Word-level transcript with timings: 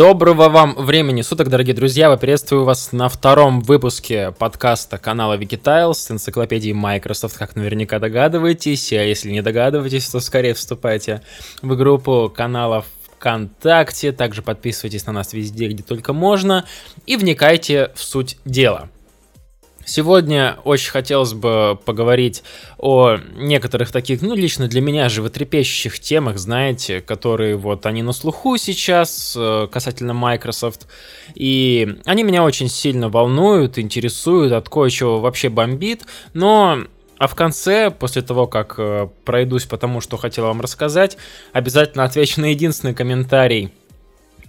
Доброго 0.00 0.48
вам 0.48 0.76
времени 0.76 1.20
суток, 1.20 1.50
дорогие 1.50 1.74
друзья! 1.74 2.16
Приветствую 2.16 2.64
вас 2.64 2.90
на 2.92 3.10
втором 3.10 3.60
выпуске 3.60 4.30
подкаста 4.30 4.96
канала 4.96 5.36
Wikitiles 5.36 5.92
с 5.92 6.10
энциклопедией 6.10 6.72
Microsoft, 6.72 7.36
как 7.36 7.54
наверняка 7.54 7.98
догадываетесь, 7.98 8.94
а 8.94 9.04
если 9.04 9.30
не 9.30 9.42
догадываетесь, 9.42 10.08
то 10.08 10.20
скорее 10.20 10.54
вступайте 10.54 11.20
в 11.60 11.76
группу 11.76 12.32
каналов 12.34 12.86
ВКонтакте, 13.18 14.12
также 14.12 14.40
подписывайтесь 14.40 15.04
на 15.04 15.12
нас 15.12 15.34
везде, 15.34 15.68
где 15.68 15.82
только 15.82 16.14
можно, 16.14 16.64
и 17.04 17.18
вникайте 17.18 17.90
в 17.94 18.02
суть 18.02 18.38
дела. 18.46 18.88
Сегодня 19.84 20.58
очень 20.64 20.90
хотелось 20.90 21.32
бы 21.32 21.78
поговорить 21.84 22.42
о 22.78 23.16
некоторых 23.34 23.90
таких, 23.90 24.22
ну, 24.22 24.34
лично 24.34 24.68
для 24.68 24.80
меня 24.80 25.08
животрепещущих 25.08 25.98
темах, 25.98 26.38
знаете, 26.38 27.00
которые 27.00 27.56
вот 27.56 27.86
они 27.86 28.02
на 28.02 28.12
слуху 28.12 28.56
сейчас 28.56 29.34
э, 29.36 29.68
касательно 29.70 30.14
Microsoft. 30.14 30.86
И 31.34 31.96
они 32.04 32.22
меня 32.22 32.44
очень 32.44 32.68
сильно 32.68 33.08
волнуют, 33.08 33.78
интересуют, 33.78 34.52
от 34.52 34.68
кое-чего 34.68 35.20
вообще 35.20 35.48
бомбит. 35.48 36.04
Но 36.34 36.84
а 37.18 37.26
в 37.26 37.34
конце, 37.34 37.90
после 37.90 38.22
того, 38.22 38.46
как 38.46 38.76
э, 38.78 39.08
пройдусь 39.24 39.64
по 39.64 39.76
тому, 39.76 40.00
что 40.00 40.16
хотел 40.16 40.44
вам 40.44 40.60
рассказать, 40.60 41.18
обязательно 41.52 42.04
отвечу 42.04 42.40
на 42.40 42.46
единственный 42.46 42.94
комментарий 42.94 43.72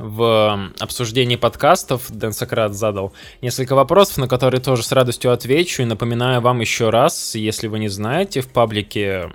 в 0.02 0.72
обсуждении 0.80 1.36
подкастов 1.36 2.12
Дэн 2.12 2.34
Сократ 2.34 2.74
задал 2.74 3.14
несколько 3.42 3.76
вопросов, 3.76 4.18
на 4.18 4.28
которые 4.28 4.62
тоже 4.62 4.84
с 4.84 4.92
радостью 4.92 5.32
отвечу. 5.32 5.84
И 5.84 5.86
напоминаю 5.86 6.42
вам 6.42 6.60
еще 6.60 6.90
раз, 6.90 7.36
если 7.36 7.68
вы 7.68 7.80
не 7.80 7.88
знаете, 7.88 8.42
в 8.42 8.48
паблике 8.48 9.32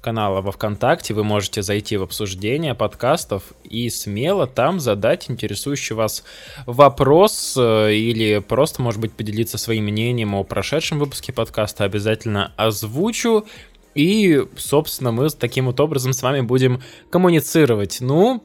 канала 0.00 0.40
во 0.40 0.52
ВКонтакте 0.52 1.14
вы 1.14 1.24
можете 1.24 1.62
зайти 1.62 1.96
в 1.96 2.04
обсуждение 2.04 2.76
подкастов 2.76 3.42
и 3.64 3.90
смело 3.90 4.46
там 4.46 4.78
задать 4.78 5.28
интересующий 5.28 5.96
вас 5.96 6.22
вопрос 6.64 7.56
э, 7.58 7.92
или 7.92 8.38
просто, 8.38 8.82
может 8.82 9.00
быть, 9.00 9.12
поделиться 9.12 9.58
своим 9.58 9.86
мнением 9.86 10.36
о 10.36 10.44
прошедшем 10.44 11.00
выпуске 11.00 11.32
подкаста. 11.32 11.82
Обязательно 11.82 12.52
озвучу. 12.56 13.46
И, 13.96 14.44
собственно, 14.56 15.10
мы 15.10 15.28
таким 15.30 15.66
вот 15.66 15.80
образом 15.80 16.12
с 16.12 16.22
вами 16.22 16.42
будем 16.42 16.82
коммуницировать. 17.10 17.98
Ну, 18.00 18.44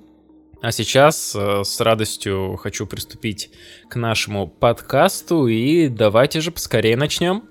а 0.62 0.72
сейчас 0.72 1.36
э, 1.36 1.64
с 1.64 1.80
радостью 1.80 2.56
хочу 2.58 2.86
приступить 2.86 3.50
к 3.90 3.96
нашему 3.96 4.48
подкасту 4.48 5.48
и 5.48 5.88
давайте 5.88 6.40
же 6.40 6.52
поскорее 6.52 6.96
начнем. 6.96 7.51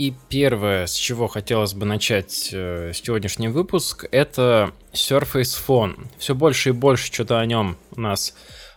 И 0.00 0.14
первое, 0.30 0.86
с 0.86 0.94
чего 0.94 1.28
хотелось 1.28 1.74
бы 1.74 1.84
начать 1.84 2.48
э, 2.54 2.92
сегодняшний 2.94 3.48
выпуск, 3.48 4.06
это 4.10 4.72
Surface 4.94 5.54
Phone. 5.68 6.06
Все 6.16 6.34
больше 6.34 6.70
и 6.70 6.72
больше 6.72 7.12
что-то 7.12 7.38
о 7.38 7.44
нем 7.44 7.76
у 7.94 8.00
нас 8.00 8.34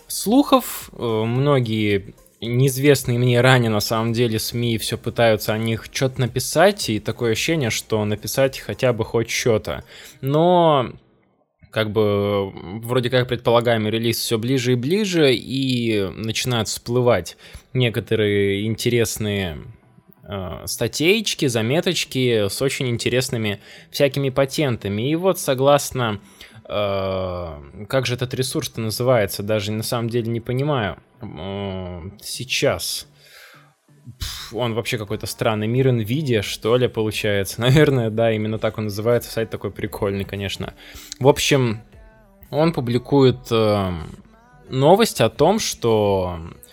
слухов. 0.08 0.90
Э, 0.92 1.24
многие 1.26 2.14
неизвестные 2.42 3.18
мне 3.20 3.40
ранее 3.40 3.70
на 3.70 3.80
самом 3.80 4.12
деле 4.12 4.38
СМИ 4.38 4.78
все 4.80 4.98
пытаются 4.98 5.54
о 5.54 5.58
них 5.58 5.86
что-то 5.90 6.20
написать, 6.20 6.90
и 6.90 7.00
такое 7.00 7.32
ощущение, 7.32 7.70
что 7.70 8.04
написать 8.04 8.60
хотя 8.60 8.92
бы 8.92 9.06
хоть 9.06 9.30
что-то. 9.30 9.86
Но 10.20 10.92
как 11.72 11.94
бы 11.94 12.50
вроде 12.82 13.10
как 13.10 13.30
предполагаемый 13.30 13.92
релиз 13.92 14.18
все 14.18 14.38
ближе 14.38 14.74
и 14.74 14.76
ближе, 14.76 15.34
и 15.34 16.06
начинают 16.18 16.68
всплывать 16.68 17.38
некоторые 17.72 18.66
интересные 18.66 19.60
статейки, 20.66 21.48
заметочки 21.48 22.48
с 22.48 22.62
очень 22.62 22.88
интересными 22.88 23.60
всякими 23.92 24.30
патентами. 24.30 25.10
И 25.10 25.16
вот 25.16 25.40
согласно, 25.40 26.22
э, 26.68 27.86
как 27.90 28.06
же 28.06 28.16
этот 28.16 28.34
ресурс-то 28.34 28.80
называется, 28.80 29.44
даже 29.44 29.72
на 29.72 29.84
самом 29.84 30.10
деле 30.10 30.32
не 30.32 30.40
понимаю. 30.40 30.98
Э, 31.22 32.02
сейчас 32.22 33.08
он 34.54 34.74
вообще 34.74 34.98
какой-то 34.98 35.28
странный. 35.28 35.68
Мир 35.68 35.90
NVIDIA, 35.90 36.42
что 36.42 36.78
ли, 36.78 36.88
получается. 36.88 37.60
Наверное, 37.62 38.10
да, 38.10 38.32
именно 38.32 38.60
так 38.60 38.78
он 38.78 38.86
называется. 38.86 39.30
Сайт 39.30 39.50
такой 39.50 39.72
прикольный, 39.72 40.24
конечно. 40.24 40.74
В 41.20 41.28
общем, 41.28 41.82
он 42.50 42.72
публикует 42.72 43.52
э, 43.52 43.92
новость 44.70 45.20
о 45.20 45.30
том, 45.30 45.60
что 45.60 46.40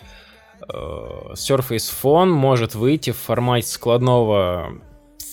Surface 0.73 1.91
Phone 2.01 2.29
может 2.29 2.75
выйти 2.75 3.11
в 3.11 3.17
формате 3.17 3.67
складного 3.67 4.73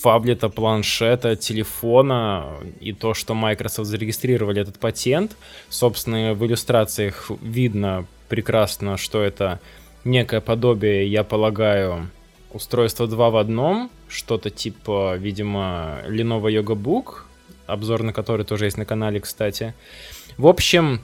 фаблета, 0.01 0.49
планшета, 0.49 1.35
телефона, 1.35 2.57
и 2.79 2.93
то, 2.93 3.13
что 3.13 3.33
Microsoft 3.33 3.89
зарегистрировали 3.89 4.61
этот 4.61 4.79
патент. 4.79 5.35
Собственно, 5.69 6.33
в 6.33 6.45
иллюстрациях 6.45 7.29
видно 7.41 8.05
прекрасно, 8.29 8.97
что 8.97 9.21
это 9.21 9.59
некое 10.05 10.41
подобие, 10.41 11.07
я 11.07 11.23
полагаю, 11.23 12.09
устройства 12.53 13.07
2 13.07 13.29
в 13.29 13.37
одном, 13.37 13.91
что-то 14.07 14.49
типа, 14.49 15.15
видимо, 15.17 15.99
Lenovo 16.07 16.49
Yoga 16.49 16.75
Book, 16.75 17.23
обзор 17.67 18.03
на 18.03 18.13
который 18.13 18.45
тоже 18.45 18.65
есть 18.65 18.77
на 18.77 18.85
канале, 18.85 19.19
кстати. 19.19 19.73
В 20.37 20.47
общем, 20.47 21.01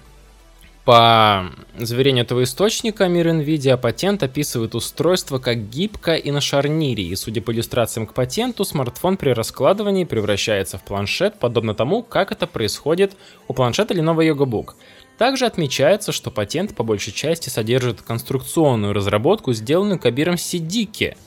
по 0.86 1.52
заверению 1.76 2.26
этого 2.26 2.44
источника, 2.44 3.08
мир 3.08 3.30
NVIDIA 3.30 3.76
патент 3.76 4.22
описывает 4.22 4.76
устройство 4.76 5.40
как 5.40 5.68
гибко 5.70 6.14
и 6.14 6.30
на 6.30 6.42
шарнире, 6.42 7.04
и 7.04 7.16
судя 7.16 7.42
по 7.42 7.52
иллюстрациям 7.52 8.06
к 8.06 8.14
патенту, 8.14 8.64
смартфон 8.64 9.18
при 9.18 9.32
раскладывании 9.32 10.04
превращается 10.04 10.78
в 10.78 10.84
планшет, 10.86 11.40
подобно 11.40 11.74
тому, 11.74 12.04
как 12.04 12.32
это 12.32 12.46
происходит 12.46 13.18
у 13.48 13.54
планшета 13.54 13.96
Lenovo 13.96 14.20
Yoga 14.20 14.46
Book. 14.46 14.76
Также 15.18 15.48
отмечается, 15.48 16.12
что 16.12 16.30
патент 16.30 16.76
по 16.76 16.84
большей 16.84 17.14
части 17.14 17.50
содержит 17.50 18.04
конструкционную 18.04 18.94
разработку, 18.94 19.54
сделанную 19.54 19.98
Кабиром 19.98 20.38
Сидики, 20.38 21.18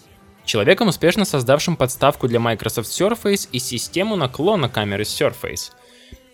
человеком, 0.45 0.87
успешно 0.87 1.25
создавшим 1.25 1.77
подставку 1.77 2.29
для 2.29 2.39
Microsoft 2.39 2.89
Surface 2.89 3.49
и 3.51 3.59
систему 3.59 4.15
наклона 4.15 4.69
камеры 4.69 5.03
Surface. 5.03 5.73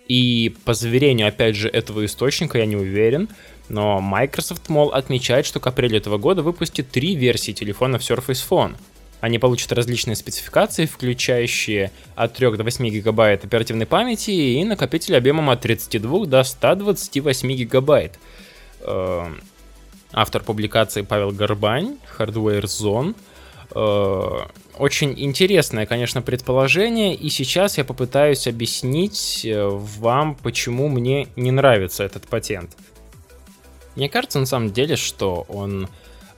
И 0.08 0.54
по 0.64 0.74
заверению, 0.74 1.28
опять 1.28 1.56
же, 1.56 1.68
этого 1.68 2.04
источника, 2.04 2.58
я 2.58 2.66
не 2.66 2.76
уверен, 2.76 3.28
но 3.68 4.00
Microsoft, 4.00 4.68
мол, 4.68 4.90
отмечает, 4.90 5.46
что 5.46 5.60
к 5.60 5.66
апрелю 5.66 5.96
этого 5.96 6.18
года 6.18 6.42
выпустит 6.42 6.90
три 6.90 7.14
версии 7.14 7.52
телефонов 7.52 8.02
Surface 8.02 8.44
Phone. 8.48 8.76
Они 9.20 9.38
получат 9.38 9.72
различные 9.72 10.16
спецификации, 10.16 10.84
включающие 10.84 11.90
от 12.14 12.34
3 12.34 12.58
до 12.58 12.62
8 12.62 12.86
гигабайт 12.90 13.42
оперативной 13.42 13.86
памяти 13.86 14.30
и 14.30 14.64
накопитель 14.64 15.16
объемом 15.16 15.48
от 15.48 15.62
32 15.62 16.26
до 16.26 16.44
128 16.44 17.52
гигабайт. 17.54 18.18
Эм, 18.82 19.40
автор 20.12 20.42
публикации 20.42 21.00
Павел 21.00 21.30
Горбань, 21.30 21.96
Hardware 22.18 22.64
Zone. 22.64 23.14
Э, 23.74 24.46
очень 24.78 25.14
интересное, 25.16 25.86
конечно, 25.86 26.22
предположение, 26.22 27.14
и 27.14 27.28
сейчас 27.28 27.78
я 27.78 27.84
попытаюсь 27.84 28.46
объяснить 28.46 29.42
э, 29.44 29.68
вам, 29.68 30.34
почему 30.36 30.88
мне 30.88 31.28
не 31.36 31.50
нравится 31.50 32.04
этот 32.04 32.26
патент. 32.26 32.76
Мне 33.96 34.08
кажется, 34.08 34.40
на 34.40 34.46
самом 34.46 34.72
деле, 34.72 34.96
что 34.96 35.44
он 35.48 35.88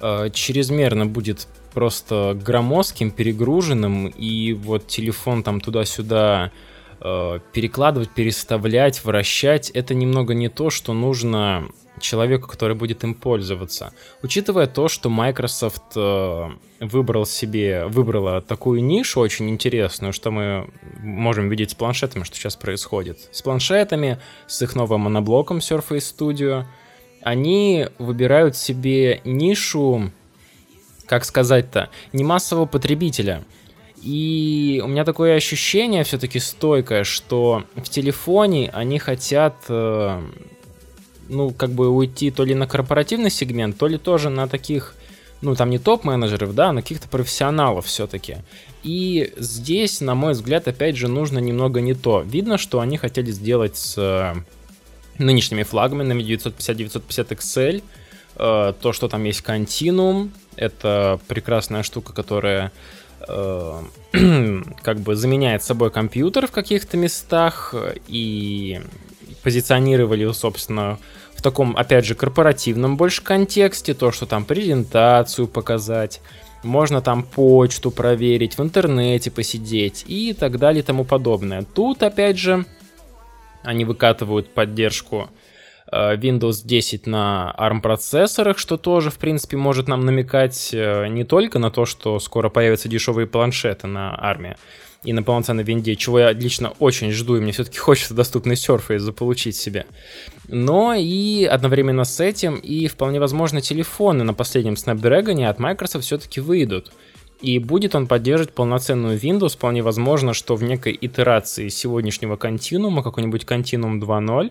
э, 0.01 0.31
чрезмерно 0.33 1.07
будет 1.07 1.49
просто 1.73 2.39
громоздким, 2.43 3.11
перегруженным, 3.11 4.09
и 4.09 4.53
вот 4.53 4.87
телефон 4.87 5.43
там 5.43 5.61
туда-сюда 5.61 6.53
э, 7.01 7.39
перекладывать, 7.53 8.11
переставлять, 8.11 9.05
вращать, 9.05 9.71
это 9.71 9.95
немного 9.95 10.35
не 10.35 10.49
то, 10.49 10.71
что 10.71 10.93
нужно 10.95 11.69
человеку, 12.01 12.49
который 12.49 12.77
будет 12.77 13.05
им 13.05 13.15
пользоваться. 13.15 13.93
Учитывая 14.23 14.67
то, 14.67 14.89
что 14.89 15.09
Microsoft 15.09 15.97
э, 15.97 16.49
выбрал 16.81 17.27
себе, 17.27 17.87
выбрала 17.87 18.41
такую 18.41 18.83
нишу 18.85 19.21
очень 19.21 19.49
интересную, 19.49 20.13
что 20.13 20.31
мы 20.31 20.71
можем 21.01 21.49
видеть 21.49 21.71
с 21.71 21.75
планшетами, 21.75 22.25
что 22.25 22.37
сейчас 22.37 22.57
происходит. 22.57 23.29
С 23.33 23.43
планшетами, 23.43 24.19
с 24.47 24.63
их 24.63 24.75
новым 24.75 25.03
моноблоком 25.03 25.59
Surface 25.59 26.15
Studio— 26.17 26.65
они 27.27 27.89
выбирают 27.99 28.57
себе 28.57 29.21
нишу, 29.25 30.13
как 31.07 31.25
сказать-то, 31.25 31.91
не 32.13 32.23
массового 32.23 32.67
потребителя. 32.67 33.43
И 34.01 34.81
у 34.85 34.87
меня 34.87 35.05
такое 35.05 35.35
ощущение 35.35 36.05
все-таки 36.05 36.39
стойкое, 36.39 37.03
что 37.03 37.65
в 37.75 37.89
телефоне 37.89 38.71
они 38.73 39.01
хотят, 39.01 39.57
э, 39.69 40.23
ну, 41.29 41.51
как 41.51 41.71
бы 41.71 41.89
уйти 41.89 42.31
то 42.31 42.45
ли 42.45 42.55
на 42.55 42.67
корпоративный 42.67 43.31
сегмент, 43.31 43.77
то 43.79 43.87
ли 43.87 43.99
тоже 43.99 44.31
на 44.31 44.49
таких, 44.49 44.95
ну, 45.41 45.55
там 45.55 45.71
не 45.71 45.79
топ-менеджеров, 45.79 46.55
да, 46.55 46.69
а 46.69 46.73
на 46.73 46.83
каких-то 46.83 47.09
профессионалов 47.09 47.87
все-таки. 47.87 48.39
И 48.83 49.33
здесь, 49.37 50.01
на 50.01 50.15
мой 50.15 50.33
взгляд, 50.33 50.69
опять 50.69 50.97
же, 50.97 51.09
нужно 51.09 51.39
немного 51.39 51.81
не 51.81 51.95
то. 51.95 52.21
Видно, 52.21 52.59
что 52.59 52.81
они 52.81 52.97
хотели 52.99 53.31
сделать 53.31 53.77
с 53.77 54.35
нынешними 55.19 55.63
флагманами 55.63 56.23
950-950 56.23 57.29
XL. 57.29 57.83
Э, 58.37 58.73
то, 58.81 58.93
что 58.93 59.09
там 59.09 59.25
есть 59.25 59.43
Continuum, 59.45 60.31
это 60.57 61.19
прекрасная 61.27 61.83
штука, 61.83 62.13
которая 62.13 62.73
э, 63.27 63.83
как 64.83 65.01
бы 65.01 65.17
заменяет 65.17 65.63
собой 65.63 65.91
компьютер 65.91 66.47
в 66.47 66.51
каких-то 66.51 66.97
местах 66.97 67.75
и 68.07 68.81
позиционировали 69.47 70.29
собственно, 70.33 70.99
в 71.37 71.41
таком, 71.41 71.77
опять 71.77 72.05
же, 72.05 72.17
корпоративном 72.17 72.97
больше 72.97 73.23
контексте, 73.23 73.95
то, 73.95 74.11
что 74.11 74.27
там 74.27 74.45
презентацию 74.45 75.47
показать, 75.47 76.21
можно 76.65 77.01
там 77.01 77.23
почту 77.23 77.93
проверить, 77.93 78.59
в 78.59 78.61
интернете 78.61 79.31
посидеть 79.31 80.05
и 80.09 80.33
так 80.33 80.59
далее 80.59 80.83
и 80.83 80.85
тому 80.85 81.05
подобное. 81.05 81.63
Тут, 81.63 82.03
опять 82.03 82.39
же, 82.39 82.65
они 83.63 83.85
выкатывают 83.85 84.53
поддержку 84.53 85.31
э, 85.93 86.17
Windows 86.17 86.63
10 86.65 87.07
на 87.07 87.55
ARM 87.57 87.83
процессорах, 87.83 88.59
что 88.59 88.77
тоже, 88.77 89.13
в 89.13 89.19
принципе, 89.19 89.57
может 89.57 89.87
нам 89.87 90.05
намекать 90.05 90.71
э, 90.73 91.07
не 91.07 91.23
только 91.23 91.61
на 91.61 91.71
то, 91.71 91.87
что 91.87 92.19
скоро 92.19 92.49
появятся 92.49 92.89
дешевые 92.89 93.29
планшеты 93.29 93.87
на 93.87 94.13
ARM 94.21 94.57
и 95.07 95.13
на 95.13 95.23
полноценной 95.23 95.63
винде, 95.63 95.95
чего 95.95 96.19
я 96.19 96.33
лично 96.33 96.73
очень 96.81 97.13
жду, 97.13 97.37
и 97.37 97.41
мне 97.41 97.53
все-таки 97.53 97.79
хочется 97.79 98.13
доступный 98.13 98.57
Surface 98.57 98.99
заполучить 98.99 99.55
себе. 99.55 99.87
Но 100.49 100.95
и 100.95 101.45
одновременно 101.45 102.05
с 102.05 102.19
этим 102.19 102.57
и 102.57 102.89
вполне 102.89 103.21
возможно 103.21 103.61
телефоны 103.61 104.25
на 104.25 104.35
последнем 104.35 104.75
Snapdragon 104.75 105.45
от 105.45 105.61
Microsoft 105.61 106.05
все-таки 106.05 106.41
выйдут. 106.41 106.93
И 107.41 107.61
будет 107.61 107.95
он 107.95 108.09
поддерживать 108.09 108.53
полноценную 108.53 109.17
Windows, 109.17 109.51
вполне 109.51 109.83
возможно, 109.83 110.35
что 110.35 110.57
в 110.57 110.65
некой 110.65 110.99
итерации 111.01 111.69
сегодняшнего 111.69 112.35
континуума, 112.35 113.05
какой-нибудь 113.05 113.45
континуум 113.45 114.03
2.0, 114.03 114.51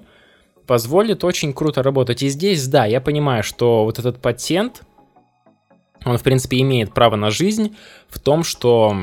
позволит 0.66 1.26
очень 1.26 1.52
круто 1.52 1.84
работать. 1.84 2.24
И 2.24 2.30
здесь, 2.30 2.66
да, 2.68 2.86
я 2.86 3.02
понимаю, 3.02 3.44
что 3.44 3.84
вот 3.84 4.00
этот 4.00 4.22
патент, 4.22 4.84
он, 6.06 6.18
в 6.18 6.24
принципе, 6.24 6.62
имеет 6.62 6.94
право 6.94 7.18
на 7.18 7.30
жизнь 7.30 7.76
в 8.08 8.20
том, 8.20 8.46
что 8.46 8.96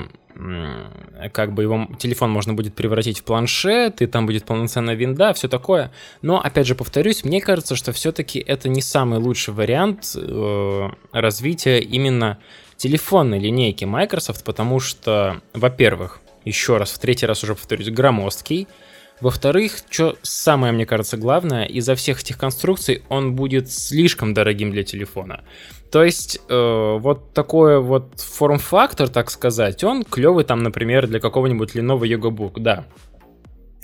как 1.33 1.53
бы 1.53 1.63
его 1.63 1.89
телефон 1.99 2.31
можно 2.31 2.55
будет 2.55 2.75
превратить 2.75 3.21
в 3.21 3.25
планшет, 3.25 4.03
и 4.03 4.07
там 4.07 4.27
будет 4.27 4.45
полноценная 4.45 4.95
винда, 4.95 5.33
все 5.33 5.49
такое. 5.49 5.93
Но, 6.21 6.41
опять 6.41 6.67
же, 6.67 6.75
повторюсь, 6.75 7.25
мне 7.25 7.41
кажется, 7.41 7.77
что 7.77 7.93
все-таки 7.93 8.39
это 8.39 8.69
не 8.69 8.83
самый 8.83 9.19
лучший 9.19 9.55
вариант 9.55 10.15
э, 10.17 10.89
развития 11.13 11.81
именно 11.81 12.39
телефонной 12.77 13.39
линейки 13.39 13.85
Microsoft, 13.85 14.45
потому 14.45 14.81
что, 14.81 15.41
во-первых, 15.55 16.21
еще 16.45 16.77
раз, 16.77 16.91
в 16.93 16.99
третий 16.99 17.27
раз 17.27 17.45
уже 17.45 17.55
повторюсь, 17.55 17.91
громоздкий. 17.91 18.67
Во-вторых, 19.23 19.75
что 19.89 20.17
самое, 20.23 20.73
мне 20.73 20.85
кажется, 20.85 21.17
главное, 21.17 21.65
из-за 21.67 21.95
всех 21.95 22.23
этих 22.23 22.37
конструкций 22.37 23.05
он 23.09 23.37
будет 23.37 23.71
слишком 23.71 24.35
дорогим 24.35 24.73
для 24.73 24.83
телефона. 24.83 25.45
То 25.93 26.03
есть, 26.03 26.41
э, 26.49 26.97
вот 26.99 27.33
такой 27.33 27.81
вот 27.81 28.19
форм-фактор, 28.19 29.09
так 29.09 29.31
сказать, 29.31 29.85
он 29.85 30.03
клевый 30.03 30.43
там, 30.43 30.65
например, 30.65 31.07
для 31.07 31.21
какого-нибудь 31.21 31.77
Lenovo 31.77 32.01
Yoga 32.01 32.31
Book, 32.31 32.55
да. 32.57 32.87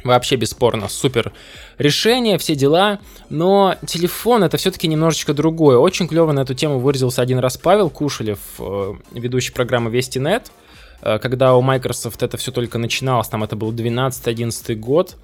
Вообще 0.03 0.35
бесспорно, 0.35 0.89
супер 0.89 1.33
решение, 1.79 2.37
все 2.39 2.57
дела. 2.57 2.99
Но 3.31 3.77
телефон 3.87 4.43
это 4.43 4.57
все-таки 4.57 4.89
немножечко 4.89 5.35
другое. 5.35 5.79
Очень 5.79 6.09
клево 6.09 6.33
на 6.33 6.41
эту 6.41 6.55
тему 6.55 6.81
выразился 6.81 7.23
один 7.23 7.39
раз 7.39 7.57
Павел 7.57 7.91
Кушелев, 7.91 8.41
э, 8.59 8.95
ведущий 9.13 9.53
программы 9.53 9.93
Вестинет. 9.93 10.49
Э, 10.49 10.68
когда 11.01 11.55
у 11.55 11.63
Microsoft 11.63 12.23
это 12.23 12.37
все 12.37 12.53
только 12.53 12.79
начиналось, 12.79 13.29
там 13.29 13.45
это 13.45 13.57
был 13.57 13.73
12-11 13.73 14.75
год, 14.75 15.17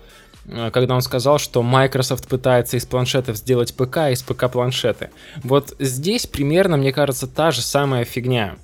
э, 0.46 0.70
когда 0.70 0.94
он 0.94 1.02
сказал, 1.02 1.38
что 1.38 1.62
Microsoft 1.62 2.28
пытается 2.28 2.76
из 2.76 2.86
планшетов 2.86 3.36
сделать 3.36 3.74
ПК, 3.74 4.10
из 4.10 4.22
ПК 4.22 4.50
планшеты. 4.50 5.10
Вот 5.42 5.74
здесь 5.78 6.26
примерно, 6.26 6.76
мне 6.76 6.92
кажется, 6.92 7.26
та 7.26 7.50
же 7.50 7.60
самая 7.60 8.04
фигня 8.04 8.56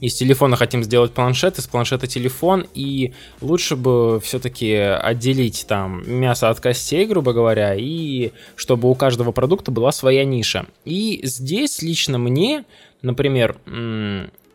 из 0.00 0.14
телефона 0.14 0.56
хотим 0.56 0.82
сделать 0.82 1.12
планшет, 1.12 1.58
из 1.58 1.66
планшета 1.66 2.06
телефон, 2.06 2.66
и 2.74 3.12
лучше 3.40 3.76
бы 3.76 4.18
все-таки 4.20 4.72
отделить 4.74 5.66
там 5.68 6.02
мясо 6.06 6.48
от 6.48 6.58
костей, 6.58 7.06
грубо 7.06 7.32
говоря, 7.32 7.74
и 7.74 8.32
чтобы 8.56 8.90
у 8.90 8.94
каждого 8.94 9.32
продукта 9.32 9.70
была 9.70 9.92
своя 9.92 10.24
ниша. 10.24 10.66
И 10.84 11.20
здесь 11.22 11.82
лично 11.82 12.18
мне, 12.18 12.64
например, 13.02 13.58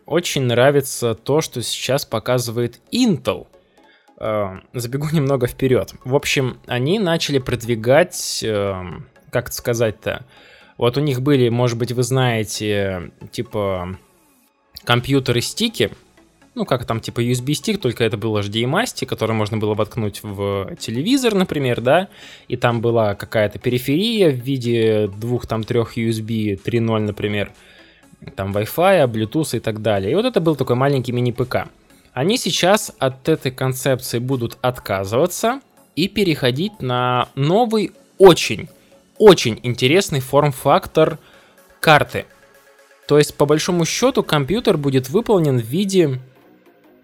очень 0.06 0.42
нравится 0.42 1.14
то, 1.14 1.40
что 1.40 1.62
сейчас 1.62 2.04
показывает 2.04 2.80
Intel. 2.92 3.48
Э, 4.18 4.60
забегу 4.72 5.08
немного 5.12 5.46
вперед. 5.46 5.94
В 6.04 6.14
общем, 6.14 6.58
они 6.66 6.98
начали 6.98 7.38
продвигать, 7.38 8.42
э, 8.42 8.82
как 9.30 9.52
сказать-то, 9.52 10.24
вот 10.78 10.96
у 10.96 11.00
них 11.00 11.22
были, 11.22 11.48
может 11.48 11.78
быть, 11.78 11.92
вы 11.92 12.02
знаете, 12.02 13.10
типа 13.30 13.98
компьютеры 14.84 15.40
стики, 15.40 15.90
ну, 16.54 16.64
как 16.64 16.86
там, 16.86 17.00
типа 17.00 17.20
USB-стик, 17.20 17.78
только 17.78 18.04
это 18.04 18.16
был 18.16 18.38
HDMI-стик, 18.38 19.08
который 19.08 19.32
можно 19.32 19.58
было 19.58 19.74
воткнуть 19.74 20.20
в 20.22 20.74
телевизор, 20.78 21.34
например, 21.34 21.80
да, 21.82 22.08
и 22.48 22.56
там 22.56 22.80
была 22.80 23.14
какая-то 23.14 23.58
периферия 23.58 24.30
в 24.30 24.36
виде 24.36 25.08
двух, 25.08 25.46
там, 25.46 25.64
трех 25.64 25.98
USB 25.98 26.58
3.0, 26.62 26.98
например, 27.00 27.52
там 28.34 28.52
Wi-Fi, 28.52 29.06
Bluetooth 29.06 29.56
и 29.56 29.60
так 29.60 29.82
далее. 29.82 30.12
И 30.12 30.14
вот 30.14 30.24
это 30.24 30.40
был 30.40 30.56
такой 30.56 30.76
маленький 30.76 31.12
мини-ПК. 31.12 31.68
Они 32.12 32.38
сейчас 32.38 32.92
от 32.98 33.28
этой 33.28 33.52
концепции 33.52 34.18
будут 34.18 34.58
отказываться 34.62 35.60
и 35.94 36.08
переходить 36.08 36.80
на 36.80 37.28
новый, 37.34 37.92
очень, 38.18 38.68
очень 39.18 39.60
интересный 39.62 40.20
форм-фактор 40.20 41.18
карты– 41.80 42.24
то 43.06 43.18
есть, 43.18 43.34
по 43.34 43.46
большому 43.46 43.84
счету, 43.84 44.22
компьютер 44.22 44.76
будет 44.76 45.08
выполнен 45.08 45.58
в 45.58 45.64
виде, 45.64 46.20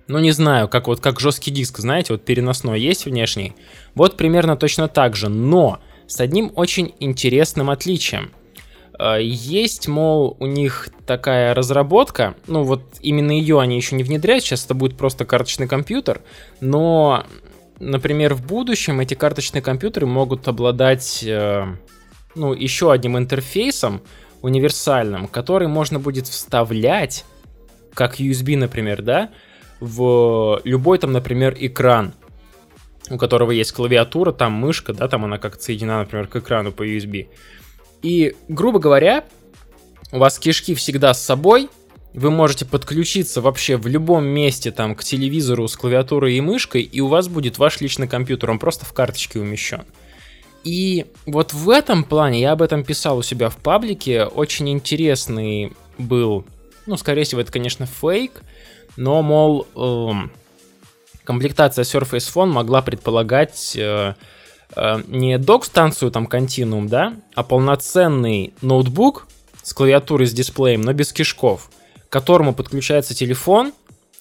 ну 0.09 0.19
не 0.19 0.33
знаю, 0.33 0.69
как 0.69 0.89
вот 0.89 1.01
как 1.01 1.21
жесткий 1.21 1.53
диск, 1.53 1.79
знаете, 1.79 2.13
вот 2.13 2.25
переносной 2.25 2.81
есть 2.81 3.05
внешний. 3.05 3.55
Вот 3.95 4.17
примерно 4.17 4.57
точно 4.57 4.89
так 4.89 5.15
же, 5.15 5.29
но 5.29 5.79
с 6.09 6.21
одним 6.21 6.51
очень 6.57 6.93
интересным 6.99 7.71
отличием. 7.71 8.33
Э, 9.03 9.19
есть, 9.21 9.89
мол, 9.89 10.37
у 10.39 10.47
них 10.47 10.89
такая 11.07 11.55
разработка, 11.55 12.37
ну 12.47 12.63
вот 12.63 12.83
именно 13.01 13.33
ее 13.33 13.61
они 13.61 13.77
еще 13.77 13.97
не 13.97 14.05
внедряют, 14.05 14.45
сейчас 14.45 14.65
это 14.65 14.75
будет 14.75 14.97
просто 14.97 15.25
карточный 15.25 15.67
компьютер, 15.67 16.21
но, 16.61 17.25
например, 17.81 18.35
в 18.35 18.47
будущем 18.47 19.01
эти 19.01 19.15
карточные 19.15 19.61
компьютеры 19.61 20.07
могут 20.07 20.47
обладать, 20.47 21.25
э, 21.25 21.67
ну, 22.37 22.53
еще 22.53 22.93
одним 22.93 23.19
интерфейсом 23.19 24.03
универсальным, 24.41 25.27
который 25.27 25.67
можно 25.67 25.99
будет 25.99 26.29
вставлять, 26.29 27.25
как 27.95 28.21
USB, 28.21 28.57
например, 28.57 29.03
да, 29.03 29.31
в 29.81 30.61
любой 30.63 30.99
там, 30.99 31.11
например, 31.11 31.57
экран, 31.59 32.15
у 33.11 33.19
которого 33.19 33.51
есть 33.51 33.73
клавиатура, 33.73 34.31
там 34.31 34.53
мышка, 34.53 34.95
да, 34.95 35.09
там 35.09 35.25
она 35.25 35.39
как 35.39 35.61
соединена, 35.61 35.99
например, 35.99 36.29
к 36.29 36.37
экрану 36.37 36.71
по 36.71 36.87
USB. 36.87 37.27
И, 38.03 38.35
грубо 38.49 38.79
говоря, 38.79 39.25
у 40.11 40.19
вас 40.19 40.39
кишки 40.39 40.75
всегда 40.75 41.15
с 41.15 41.23
собой, 41.23 41.71
вы 42.15 42.31
можете 42.31 42.67
подключиться 42.67 43.41
вообще 43.41 43.77
в 43.77 43.87
любом 43.87 44.25
месте 44.25 44.71
там 44.71 44.95
к 44.95 45.03
телевизору 45.03 45.67
с 45.67 45.77
клавиатурой 45.77 46.37
и 46.37 46.41
мышкой, 46.41 46.83
и 46.83 47.01
у 47.01 47.09
вас 47.09 47.29
будет 47.29 47.59
ваш 47.59 47.81
личный 47.81 48.09
компьютер, 48.09 48.51
он 48.51 48.59
просто 48.59 48.85
в 48.85 48.93
карточке 48.93 49.41
умещен. 49.41 49.85
И 50.65 51.07
вот 51.27 51.53
в 51.53 51.71
этом 51.71 52.05
плане, 52.05 52.41
я 52.41 52.53
об 52.53 52.63
этом 52.63 52.85
писал 52.85 53.19
у 53.19 53.23
себя 53.23 53.49
в 53.49 53.57
паблике, 53.57 54.25
очень 54.25 54.69
интересный 54.69 55.73
был, 55.99 56.45
ну, 56.87 56.97
скорее 56.97 57.25
всего, 57.25 57.41
это, 57.41 57.51
конечно, 57.51 57.87
фейк, 57.87 58.43
но, 58.97 59.23
мол, 59.23 59.67
эм, 59.75 60.31
комплектация 61.25 61.85
Surface 61.85 62.33
Phone 62.33 62.47
могла 62.47 62.83
предполагать 62.83 63.75
э, 63.77 64.15
не 65.07 65.39
док-станцию 65.39 66.11
там 66.11 66.27
Continuum, 66.27 66.89
да, 66.89 67.15
а 67.35 67.43
полноценный 67.43 68.55
ноутбук 68.63 69.27
с 69.63 69.73
клавиатурой, 69.75 70.27
с 70.27 70.33
дисплеем, 70.33 70.81
но 70.81 70.93
без 70.93 71.13
кишков, 71.13 71.71
к 72.09 72.13
которому 72.13 72.55
подключается 72.55 73.15
телефон 73.15 73.73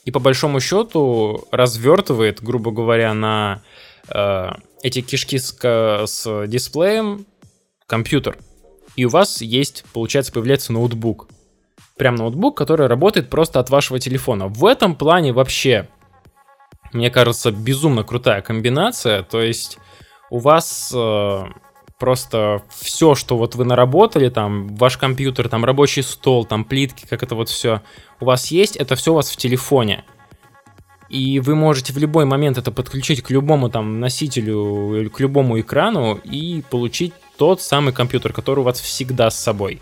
и 0.05 0.11
по 0.11 0.19
большому 0.19 0.59
счету 0.59 1.47
развертывает, 1.51 2.41
грубо 2.41 2.71
говоря, 2.71 3.13
на 3.13 3.61
э, 4.09 4.49
эти 4.83 5.01
кишки 5.01 5.37
с, 5.37 5.55
с 5.61 6.47
дисплеем 6.47 7.25
компьютер. 7.87 8.37
И 8.95 9.05
у 9.05 9.09
вас 9.09 9.41
есть, 9.41 9.85
получается, 9.93 10.33
появляется 10.33 10.73
ноутбук. 10.73 11.29
Прям 11.97 12.15
ноутбук, 12.15 12.57
который 12.57 12.87
работает 12.87 13.29
просто 13.29 13.59
от 13.59 13.69
вашего 13.69 13.99
телефона. 13.99 14.47
В 14.47 14.65
этом 14.65 14.95
плане 14.95 15.33
вообще 15.33 15.87
мне 16.93 17.09
кажется, 17.09 17.51
безумно 17.51 18.03
крутая 18.03 18.41
комбинация. 18.41 19.23
То 19.23 19.41
есть 19.41 19.77
у 20.31 20.39
вас 20.39 20.91
э, 20.95 21.43
просто 21.99 22.63
все, 22.69 23.13
что 23.13 23.37
вот 23.37 23.53
вы 23.53 23.65
наработали, 23.65 24.29
там, 24.29 24.69
ваш 24.69 24.97
компьютер, 24.97 25.49
там, 25.49 25.63
рабочий 25.65 26.01
стол, 26.01 26.45
там, 26.45 26.63
плитки, 26.63 27.05
как 27.07 27.21
это 27.21 27.35
вот 27.35 27.49
все 27.49 27.81
у 28.19 28.25
вас 28.25 28.47
есть, 28.47 28.77
это 28.77 28.95
все 28.95 29.11
у 29.11 29.15
вас 29.15 29.29
в 29.29 29.37
телефоне. 29.37 30.03
И 31.09 31.41
вы 31.41 31.55
можете 31.55 31.91
в 31.91 31.97
любой 31.97 32.23
момент 32.23 32.57
это 32.57 32.71
подключить 32.71 33.21
к 33.21 33.29
любому 33.29 33.69
там 33.69 33.99
носителю 33.99 34.95
или 34.95 35.09
к 35.09 35.19
любому 35.19 35.59
экрану 35.59 36.15
и 36.23 36.63
получить 36.69 37.13
тот 37.37 37.61
самый 37.61 37.91
компьютер, 37.91 38.31
который 38.31 38.61
у 38.61 38.63
вас 38.63 38.79
всегда 38.79 39.29
с 39.29 39.37
собой. 39.37 39.81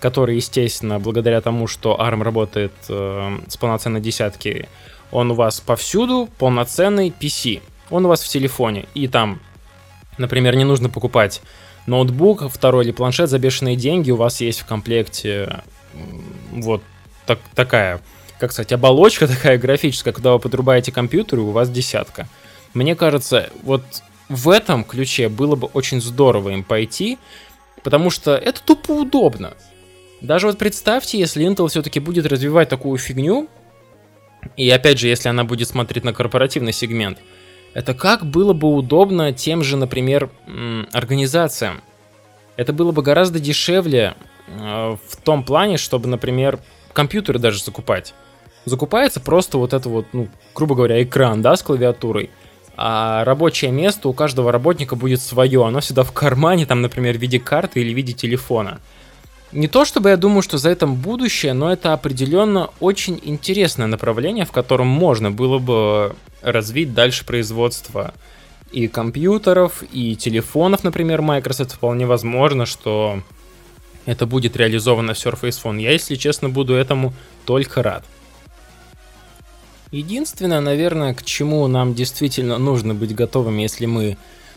Который, 0.00 0.34
естественно, 0.36 0.98
благодаря 0.98 1.40
тому, 1.40 1.68
что 1.68 1.96
ARM 2.00 2.24
работает 2.24 2.72
э, 2.88 3.38
с 3.46 3.56
полноценной 3.56 4.00
десятки, 4.00 4.68
он 5.12 5.30
у 5.30 5.34
вас 5.34 5.60
повсюду, 5.60 6.28
полноценный 6.38 7.14
PC. 7.18 7.62
Он 7.90 8.04
у 8.04 8.08
вас 8.08 8.22
в 8.22 8.28
телефоне. 8.28 8.86
И 8.94 9.06
там, 9.06 9.40
например, 10.18 10.56
не 10.56 10.64
нужно 10.64 10.88
покупать 10.88 11.42
ноутбук, 11.86 12.50
второй 12.50 12.84
или 12.84 12.92
планшет 12.92 13.30
за 13.30 13.38
бешеные 13.38 13.76
деньги. 13.76 14.10
У 14.10 14.16
вас 14.16 14.40
есть 14.40 14.60
в 14.60 14.66
комплекте 14.66 15.62
вот 16.52 16.82
так, 17.26 17.38
такая, 17.54 18.00
как 18.38 18.52
сказать, 18.52 18.72
оболочка 18.72 19.26
такая 19.28 19.58
графическая, 19.58 20.12
когда 20.12 20.32
вы 20.32 20.38
подрубаете 20.38 20.92
компьютер, 20.92 21.38
и 21.38 21.42
у 21.42 21.50
вас 21.50 21.70
десятка. 21.70 22.28
Мне 22.74 22.94
кажется, 22.94 23.50
вот 23.62 23.82
в 24.28 24.50
этом 24.50 24.84
ключе 24.84 25.28
было 25.28 25.56
бы 25.56 25.68
очень 25.68 26.00
здорово 26.00 26.50
им 26.50 26.64
пойти, 26.64 27.18
потому 27.82 28.10
что 28.10 28.36
это 28.36 28.62
тупо 28.62 28.92
удобно. 28.92 29.54
Даже 30.20 30.46
вот 30.46 30.58
представьте, 30.58 31.18
если 31.18 31.46
Intel 31.46 31.68
все-таки 31.68 32.00
будет 32.00 32.26
развивать 32.26 32.68
такую 32.68 32.98
фигню, 32.98 33.48
и 34.56 34.68
опять 34.70 34.98
же, 34.98 35.08
если 35.08 35.28
она 35.28 35.44
будет 35.44 35.68
смотреть 35.68 36.04
на 36.04 36.12
корпоративный 36.12 36.72
сегмент, 36.72 37.18
это 37.74 37.94
как 37.94 38.24
было 38.24 38.52
бы 38.52 38.74
удобно 38.74 39.32
тем 39.32 39.62
же, 39.62 39.76
например, 39.76 40.30
организациям. 40.92 41.82
Это 42.56 42.72
было 42.72 42.92
бы 42.92 43.02
гораздо 43.02 43.38
дешевле 43.38 44.14
э, 44.46 44.96
в 45.08 45.16
том 45.22 45.44
плане, 45.44 45.76
чтобы, 45.76 46.08
например, 46.08 46.58
компьютеры 46.94 47.38
даже 47.38 47.62
закупать. 47.62 48.14
Закупается 48.64 49.20
просто 49.20 49.58
вот 49.58 49.74
это 49.74 49.88
вот, 49.88 50.06
ну, 50.12 50.28
грубо 50.54 50.74
говоря, 50.74 51.02
экран, 51.02 51.42
да, 51.42 51.54
с 51.54 51.62
клавиатурой. 51.62 52.30
А 52.76 53.24
рабочее 53.24 53.70
место 53.70 54.08
у 54.08 54.12
каждого 54.12 54.52
работника 54.52 54.96
будет 54.96 55.20
свое. 55.20 55.64
Оно 55.64 55.80
всегда 55.80 56.02
в 56.02 56.12
кармане, 56.12 56.66
там, 56.66 56.82
например, 56.82 57.16
в 57.16 57.20
виде 57.20 57.38
карты 57.38 57.80
или 57.80 57.92
в 57.92 57.96
виде 57.96 58.12
телефона. 58.12 58.80
Не 59.52 59.68
то 59.68 59.84
чтобы 59.84 60.10
я 60.10 60.16
думаю, 60.16 60.42
что 60.42 60.58
за 60.58 60.70
этим 60.70 60.96
будущее, 60.96 61.52
но 61.52 61.72
это 61.72 61.92
определенно 61.92 62.70
очень 62.80 63.20
интересное 63.22 63.86
направление, 63.86 64.44
в 64.44 64.52
котором 64.52 64.88
можно 64.88 65.30
было 65.30 65.58
бы 65.58 66.16
развить 66.42 66.94
дальше 66.94 67.24
производство 67.24 68.12
и 68.72 68.88
компьютеров, 68.88 69.84
и 69.92 70.16
телефонов, 70.16 70.82
например, 70.82 71.22
Microsoft. 71.22 71.72
Вполне 71.72 72.06
возможно, 72.06 72.66
что 72.66 73.22
это 74.04 74.26
будет 74.26 74.56
реализовано 74.56 75.14
в 75.14 75.16
Surface 75.16 75.62
Phone. 75.62 75.80
Я, 75.80 75.92
если 75.92 76.16
честно, 76.16 76.48
буду 76.48 76.74
этому 76.74 77.14
только 77.44 77.82
рад. 77.82 78.04
Единственное, 79.92 80.60
наверное, 80.60 81.14
к 81.14 81.24
чему 81.24 81.66
нам 81.68 81.94
действительно 81.94 82.58
нужно 82.58 82.94
быть 82.94 83.14
готовыми, 83.14 83.62
если 83.62 83.86
мы 83.86 84.16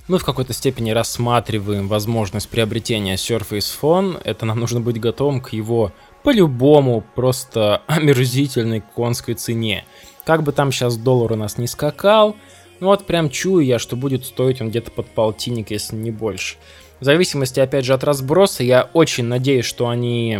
мы 0.10 0.18
в 0.18 0.25
какой-то 0.25 0.54
степени 0.54 0.89
рассматриваем 0.89 1.88
возможность 1.88 2.50
приобретения 2.50 3.13
Surface 3.13 3.72
Phone. 3.80 4.20
Это 4.25 4.46
нам 4.48 4.60
нужно 4.60 4.82
быть 4.82 5.00
готовым 5.00 5.39
к 5.39 5.54
его 5.54 5.94
по-любому 6.24 7.04
просто 7.13 7.84
омерзительной 7.88 8.82
конской 8.96 9.36
цене. 9.36 9.86
Как 10.25 10.42
бы 10.42 10.51
там 10.51 10.72
сейчас 10.72 10.98
доллар 10.98 11.34
у 11.34 11.36
нас 11.36 11.60
не 11.60 11.68
скакал, 11.68 12.36
ну 12.80 12.88
вот 12.88 13.06
прям 13.06 13.30
чую 13.30 13.63
я, 13.63 13.78
что 13.78 13.96
будет 13.96 14.25
стоить 14.25 14.62
он 14.62 14.70
где-то 14.70 14.89
под 14.89 15.08
полтинник, 15.10 15.70
если 15.70 15.96
не 15.96 16.12
больше. 16.12 16.56
В 17.00 17.06
зависимости, 17.06 17.60
опять 17.60 17.86
же, 17.86 17.94
от 17.94 18.04
разброса, 18.04 18.63
я 18.63 18.89
очень 18.94 19.25
надеюсь, 19.25 19.66
что 19.66 19.89
они 19.89 20.39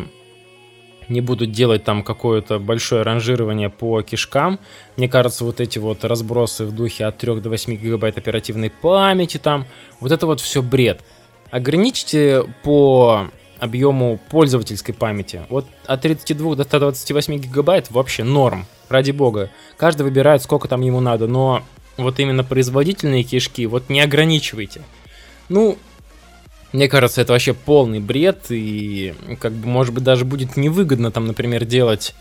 не 1.10 1.22
будут 1.22 1.52
делать 1.52 1.84
там 1.84 2.04
какое-то 2.04 2.60
большое 2.60 3.02
ранжирование 3.02 3.70
по 3.70 4.02
кишкам. 4.02 4.60
Мне 4.98 5.10
кажется, 5.10 5.44
вот 5.44 5.60
эти 5.60 5.80
вот 5.80 6.04
разбросы 6.06 6.66
в 6.66 6.74
духе 6.74 7.06
от 7.06 7.18
3 7.18 7.42
до 7.42 7.50
8 7.50 7.76
гигабайт 7.76 8.18
оперативной 8.18 8.70
памяти 8.70 9.38
там, 9.38 9.66
вот 10.00 10.12
это 10.12 10.26
вот 10.26 10.40
все 10.40 10.62
бред. 10.62 11.02
Ограничьте 11.52 12.44
по 12.64 13.28
объему 13.60 14.20
пользовательской 14.30 14.94
памяти. 14.94 15.42
Вот 15.50 15.66
от 15.86 16.02
32 16.02 16.56
до 16.56 16.64
128 16.64 17.38
гигабайт 17.38 17.92
вообще 17.92 18.24
норм, 18.24 18.66
ради 18.88 19.12
бога. 19.12 19.50
Каждый 19.78 20.04
выбирает, 20.04 20.42
сколько 20.42 20.68
там 20.68 20.82
ему 20.82 21.00
надо, 21.00 21.28
но 21.28 21.64
вот 21.98 22.20
именно 22.20 22.44
производительные 22.44 23.24
кишки 23.24 23.66
вот 23.66 23.90
не 23.90 24.02
ограничивайте. 24.02 24.82
Ну, 25.50 25.78
мне 26.72 26.88
кажется, 26.88 27.22
это 27.22 27.34
вообще 27.34 27.54
полный 27.54 28.00
бред, 28.00 28.46
и 28.50 29.16
как 29.40 29.54
бы, 29.54 29.68
может 29.68 29.94
быть, 29.94 30.04
даже 30.04 30.26
будет 30.26 30.56
невыгодно 30.56 31.12
там, 31.12 31.26
например, 31.26 31.66
делать 31.66 32.14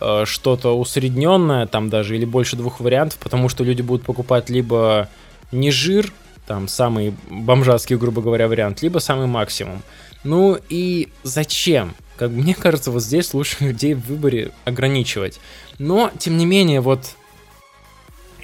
э, 0.00 0.24
что-то 0.26 0.78
усредненное, 0.78 1.66
там 1.66 1.90
даже, 1.90 2.16
или 2.16 2.24
больше 2.24 2.56
двух 2.56 2.80
вариантов, 2.80 3.18
потому 3.18 3.48
что 3.48 3.62
люди 3.62 3.82
будут 3.82 4.04
покупать 4.04 4.50
либо 4.50 5.08
не 5.52 5.70
жир, 5.70 6.12
там 6.46 6.68
самый 6.68 7.14
бомжатский, 7.30 7.96
грубо 7.96 8.20
говоря, 8.20 8.48
вариант, 8.48 8.82
либо 8.82 8.98
самый 8.98 9.26
максимум. 9.26 9.82
Ну 10.24 10.58
и 10.68 11.08
зачем? 11.22 11.94
Как 12.16 12.30
мне 12.32 12.54
кажется, 12.54 12.90
вот 12.90 13.02
здесь 13.02 13.32
лучше 13.32 13.64
людей 13.64 13.94
в 13.94 14.06
выборе 14.06 14.50
ограничивать. 14.64 15.40
Но, 15.78 16.10
тем 16.18 16.36
не 16.36 16.46
менее, 16.46 16.80
вот 16.80 17.16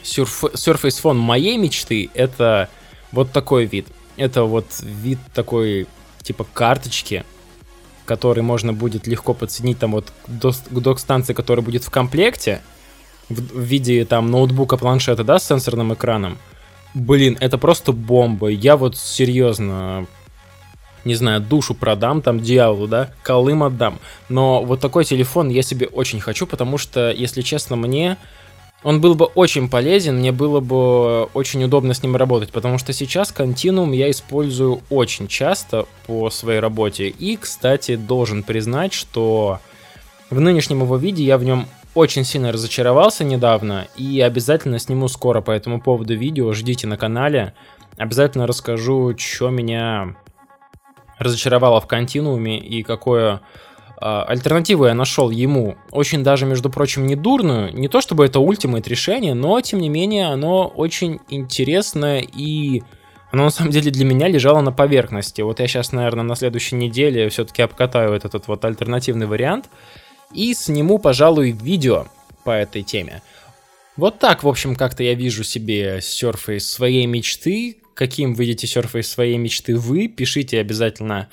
Surface 0.02 1.02
Phone 1.02 1.14
моей 1.14 1.56
мечты 1.56 2.08
это 2.14 2.68
вот 3.12 3.32
такой 3.32 3.66
вид 3.66 3.86
это 4.20 4.44
вот 4.44 4.66
вид 4.82 5.18
такой, 5.32 5.86
типа, 6.22 6.46
карточки, 6.52 7.24
который 8.04 8.42
можно 8.42 8.72
будет 8.72 9.06
легко 9.06 9.32
подсоединить 9.32 9.78
там 9.78 9.92
вот 9.92 10.12
к 10.26 10.78
док-станции, 10.78 11.32
которая 11.32 11.64
будет 11.64 11.84
в 11.84 11.90
комплекте, 11.90 12.60
в, 13.30 13.58
виде 13.58 14.04
там 14.04 14.30
ноутбука, 14.30 14.76
планшета, 14.76 15.24
да, 15.24 15.38
с 15.38 15.46
сенсорным 15.46 15.94
экраном. 15.94 16.36
Блин, 16.92 17.38
это 17.40 17.56
просто 17.56 17.92
бомба. 17.92 18.48
Я 18.48 18.76
вот 18.76 18.96
серьезно, 18.96 20.06
не 21.04 21.14
знаю, 21.14 21.40
душу 21.40 21.74
продам 21.74 22.20
там 22.20 22.40
дьяволу, 22.40 22.88
да, 22.88 23.10
колым 23.22 23.62
отдам. 23.62 24.00
Но 24.28 24.62
вот 24.62 24.80
такой 24.80 25.04
телефон 25.04 25.48
я 25.48 25.62
себе 25.62 25.86
очень 25.86 26.20
хочу, 26.20 26.46
потому 26.46 26.76
что, 26.76 27.10
если 27.10 27.40
честно, 27.40 27.76
мне 27.76 28.18
он 28.82 29.00
был 29.00 29.14
бы 29.14 29.26
очень 29.26 29.68
полезен, 29.68 30.16
мне 30.16 30.32
было 30.32 30.60
бы 30.60 31.24
очень 31.34 31.62
удобно 31.62 31.92
с 31.92 32.02
ним 32.02 32.16
работать, 32.16 32.50
потому 32.50 32.78
что 32.78 32.92
сейчас 32.92 33.34
Continuum 33.36 33.94
я 33.94 34.10
использую 34.10 34.80
очень 34.88 35.28
часто 35.28 35.86
по 36.06 36.30
своей 36.30 36.60
работе. 36.60 37.08
И, 37.08 37.36
кстати, 37.36 37.96
должен 37.96 38.42
признать, 38.42 38.94
что 38.94 39.60
в 40.30 40.40
нынешнем 40.40 40.80
его 40.80 40.96
виде 40.96 41.22
я 41.24 41.36
в 41.36 41.44
нем 41.44 41.66
очень 41.94 42.24
сильно 42.24 42.52
разочаровался 42.52 43.24
недавно 43.24 43.86
и 43.96 44.20
обязательно 44.20 44.78
сниму 44.78 45.08
скоро 45.08 45.40
по 45.40 45.50
этому 45.50 45.80
поводу 45.80 46.14
видео, 46.14 46.52
ждите 46.52 46.86
на 46.86 46.96
канале. 46.96 47.52
Обязательно 47.98 48.46
расскажу, 48.46 49.14
что 49.18 49.50
меня 49.50 50.14
разочаровало 51.18 51.80
в 51.80 51.86
континууме 51.86 52.58
и 52.58 52.82
какое 52.82 53.42
альтернативу 54.00 54.86
я 54.86 54.94
нашел 54.94 55.30
ему 55.30 55.76
очень 55.90 56.22
даже, 56.22 56.46
между 56.46 56.70
прочим, 56.70 57.06
не 57.06 57.16
дурную. 57.16 57.74
Не 57.74 57.88
то 57.88 58.00
чтобы 58.00 58.24
это 58.24 58.40
ультимейт 58.40 58.88
решение, 58.88 59.34
но, 59.34 59.60
тем 59.60 59.80
не 59.80 59.88
менее, 59.88 60.26
оно 60.26 60.66
очень 60.66 61.20
интересное 61.28 62.20
и 62.20 62.82
оно 63.30 63.44
на 63.44 63.50
самом 63.50 63.70
деле 63.70 63.90
для 63.90 64.04
меня 64.04 64.26
лежало 64.26 64.60
на 64.60 64.72
поверхности. 64.72 65.42
Вот 65.42 65.60
я 65.60 65.68
сейчас, 65.68 65.92
наверное, 65.92 66.24
на 66.24 66.34
следующей 66.34 66.76
неделе 66.76 67.28
все-таки 67.28 67.62
обкатаю 67.62 68.12
этот, 68.12 68.34
этот 68.34 68.48
вот 68.48 68.64
альтернативный 68.64 69.26
вариант 69.26 69.68
и 70.34 70.52
сниму, 70.54 70.98
пожалуй, 70.98 71.52
видео 71.52 72.06
по 72.44 72.50
этой 72.50 72.82
теме. 72.82 73.22
Вот 73.96 74.18
так, 74.18 74.42
в 74.42 74.48
общем, 74.48 74.74
как-то 74.74 75.02
я 75.02 75.14
вижу 75.14 75.44
себе 75.44 75.98
Surface 75.98 76.60
своей 76.60 77.06
мечты. 77.06 77.76
Каким 77.94 78.32
видите 78.32 78.66
Surface 78.66 79.02
своей 79.02 79.36
мечты 79.36 79.76
вы? 79.76 80.08
Пишите 80.08 80.58
обязательно 80.58 81.28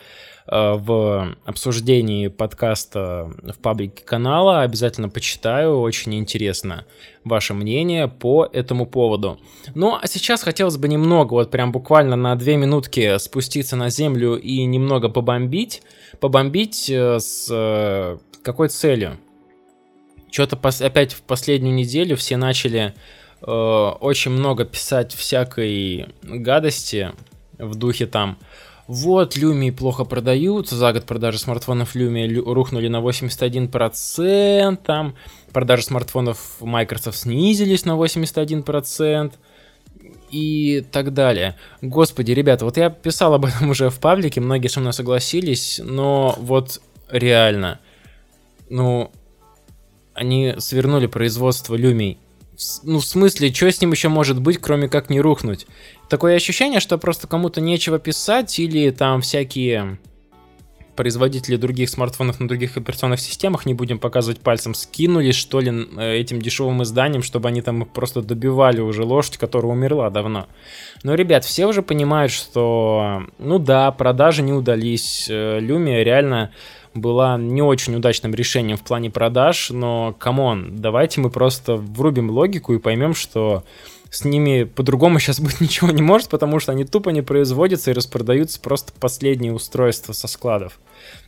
в 0.48 1.36
обсуждении 1.46 2.30
подкаста 2.30 3.32
в 3.44 3.58
паблике 3.60 4.04
канала. 4.04 4.62
Обязательно 4.62 5.10
почитаю, 5.10 5.80
очень 5.82 6.16
интересно 6.16 6.86
ваше 7.28 7.54
мнение 7.54 8.08
по 8.08 8.48
этому 8.52 8.86
поводу. 8.86 9.40
Ну, 9.76 9.98
а 10.02 10.08
сейчас 10.08 10.44
хотелось 10.44 10.78
бы 10.78 10.88
немного, 10.88 11.34
вот 11.34 11.52
прям 11.52 11.72
буквально 11.72 12.16
на 12.16 12.36
две 12.36 12.58
минутки 12.58 13.18
спуститься 13.18 13.76
на 13.76 13.90
землю 13.90 14.36
и 14.36 14.64
немного 14.66 15.10
побомбить. 15.10 15.82
Побомбить 16.20 16.90
э, 16.90 17.20
с 17.20 17.48
э, 17.52 18.18
какой 18.42 18.70
целью? 18.70 19.18
Что-то 20.32 20.58
опять 20.86 21.14
в 21.14 21.22
последнюю 21.22 21.76
неделю 21.76 22.16
все 22.16 22.38
начали 22.38 22.94
э, 23.42 23.46
очень 23.46 24.32
много 24.32 24.66
писать 24.66 25.14
всякой 25.14 26.08
гадости 26.24 27.12
в 27.58 27.76
духе 27.76 28.06
там 28.08 28.38
вот, 28.88 29.36
Люми 29.36 29.70
плохо 29.70 30.06
продаются, 30.06 30.78
за 30.78 30.94
год 30.94 31.06
продажи 31.06 31.40
смартфонов 31.40 31.94
Люми 31.94 32.34
рухнули 32.40 32.88
на 32.88 33.02
81%, 33.02 34.78
там 34.78 35.16
продажи 35.52 35.84
смартфонов 35.84 36.58
Microsoft 36.62 37.18
снизились 37.18 37.84
на 37.84 37.92
81% 37.92 39.34
и 40.32 40.86
так 40.90 41.14
далее. 41.14 41.56
Господи, 41.82 42.32
ребята, 42.32 42.64
вот 42.64 42.78
я 42.78 42.90
писал 42.90 43.34
об 43.34 43.46
этом 43.46 43.70
уже 43.72 43.90
в 43.90 44.00
паблике, 44.00 44.40
многие 44.40 44.70
со 44.70 44.80
мной 44.80 44.94
согласились, 44.94 45.82
но 45.84 46.36
вот 46.40 46.82
реально, 47.10 47.80
ну, 48.70 49.12
они 50.14 50.56
свернули 50.60 51.08
производство 51.08 51.76
Люмий. 51.76 52.20
Ну, 52.84 53.00
в 53.00 53.06
смысле, 53.06 53.54
что 53.54 53.72
с 53.72 53.82
ним 53.82 53.92
еще 53.92 54.10
может 54.10 54.42
быть, 54.42 54.58
кроме 54.58 54.90
как 54.90 55.10
не 55.10 55.22
рухнуть? 55.22 55.68
Такое 56.10 56.36
ощущение, 56.36 56.80
что 56.80 56.98
просто 56.98 57.28
кому-то 57.28 57.62
нечего 57.62 58.00
писать, 58.00 58.58
или 58.58 58.90
там 58.90 59.22
всякие 59.22 60.00
производители 60.96 61.56
других 61.56 61.90
смартфонов 61.90 62.40
на 62.40 62.48
других 62.48 62.76
операционных 62.76 63.20
системах, 63.20 63.68
не 63.68 63.76
будем 63.76 64.00
показывать 64.00 64.40
пальцем, 64.40 64.74
скинулись, 64.74 65.36
что 65.36 65.60
ли, 65.60 65.72
э, 65.96 66.16
этим 66.16 66.42
дешевым 66.42 66.82
изданием, 66.82 67.22
чтобы 67.22 67.48
они 67.48 67.62
там 67.62 67.86
просто 67.86 68.24
добивали 68.24 68.82
уже 68.82 69.04
лошадь, 69.04 69.38
которая 69.38 69.72
умерла 69.72 70.10
давно. 70.10 70.48
Но, 71.04 71.14
ребят, 71.14 71.46
все 71.46 71.68
уже 71.68 71.84
понимают, 71.84 72.32
что, 72.32 73.22
ну 73.38 73.60
да, 73.60 73.92
продажи 73.92 74.42
не 74.42 74.54
удались. 74.54 75.28
Э, 75.30 75.60
Lumia 75.60 76.04
реально 76.04 76.52
была 77.02 77.38
не 77.38 77.62
очень 77.62 77.96
удачным 77.96 78.34
решением 78.34 78.78
в 78.78 78.84
плане 78.84 79.10
продаж, 79.10 79.70
но, 79.70 80.16
come 80.18 80.52
on, 80.52 80.78
давайте 80.78 81.22
мы 81.22 81.30
просто 81.30 81.76
врубим 81.76 82.30
логику 82.30 82.74
и 82.74 82.80
поймем, 82.80 83.14
что 83.14 83.64
с 84.10 84.24
ними 84.24 84.64
по-другому 84.64 85.20
сейчас 85.20 85.40
быть 85.40 85.62
ничего 85.62 85.92
не 85.92 86.02
может, 86.02 86.30
потому 86.30 86.60
что 86.60 86.72
они 86.72 86.86
тупо 86.86 87.10
не 87.10 87.22
производятся 87.22 87.92
и 87.92 87.94
распродаются 87.94 88.60
просто 88.60 88.94
последние 89.00 89.54
устройства 89.54 90.14
со 90.14 90.28
складов. 90.28 90.80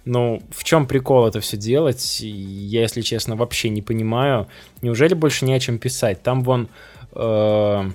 Ну, 0.06 0.42
в 0.52 0.64
чем 0.64 0.88
прикол 0.88 1.28
это 1.28 1.40
все 1.40 1.58
делать? 1.58 2.20
Я, 2.22 2.82
если 2.82 3.02
честно, 3.02 3.36
вообще 3.36 3.70
не 3.70 3.82
понимаю. 3.82 4.48
Неужели 4.82 5.14
больше 5.14 5.46
не 5.46 5.54
о 5.54 5.60
чем 5.60 5.78
писать? 5.78 6.22
Там 6.24 6.44
вон... 6.44 6.68
Э, 7.14 7.90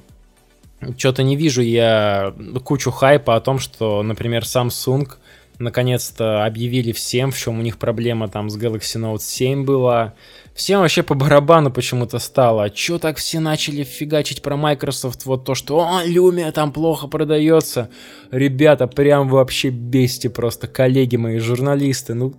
что-то 0.99 1.23
не 1.23 1.37
вижу 1.37 1.63
я 1.63 2.35
кучу 2.63 2.91
хайпа 2.91 3.37
о 3.37 3.41
том, 3.41 3.59
что, 3.59 4.03
например, 4.03 4.43
Samsung 4.43 5.11
наконец-то 5.59 6.45
объявили 6.45 6.93
всем, 6.93 7.31
в 7.31 7.39
чем 7.39 7.59
у 7.59 7.63
них 7.63 7.79
проблема 7.79 8.29
там 8.29 8.51
с 8.51 8.59
Galaxy 8.59 9.01
Note 9.01 9.21
7 9.21 9.65
была. 9.65 10.15
Всем 10.55 10.81
вообще 10.81 11.03
по 11.03 11.15
барабану 11.15 11.71
почему-то 11.73 12.19
стало. 12.19 12.65
А 12.65 12.71
чё 12.71 12.99
так 12.99 13.17
все 13.17 13.41
начали 13.41 13.83
фигачить 13.83 14.43
про 14.43 14.57
Microsoft? 14.57 15.27
Вот 15.27 15.45
то, 15.45 15.55
что 15.55 15.81
«О, 15.81 16.05
Lumia 16.05 16.53
там 16.53 16.73
плохо 16.73 17.09
продается». 17.09 17.91
Ребята, 18.31 18.87
прям 18.87 19.29
вообще 19.29 19.71
бести 19.71 20.29
просто, 20.29 20.69
коллеги 20.69 21.17
мои, 21.17 21.39
журналисты. 21.39 22.15
Ну, 22.15 22.35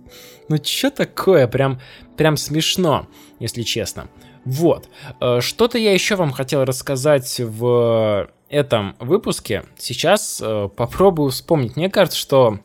ну 0.48 0.58
чё 0.58 0.90
такое? 0.90 1.46
Прям, 1.46 1.80
прям 2.16 2.36
смешно, 2.36 3.06
если 3.38 3.62
честно. 3.62 4.08
Вот. 4.44 4.88
Э, 5.20 5.40
что-то 5.40 5.76
я 5.76 5.92
еще 5.92 6.16
вам 6.16 6.30
хотел 6.30 6.64
рассказать 6.64 7.40
в 7.40 8.30
этом 8.48 8.94
выпуске. 9.00 9.64
Сейчас 9.76 10.40
э, 10.42 10.68
попробую 10.74 11.30
вспомнить. 11.30 11.76
Мне 11.76 11.90
кажется, 11.90 12.18
что 12.18 12.60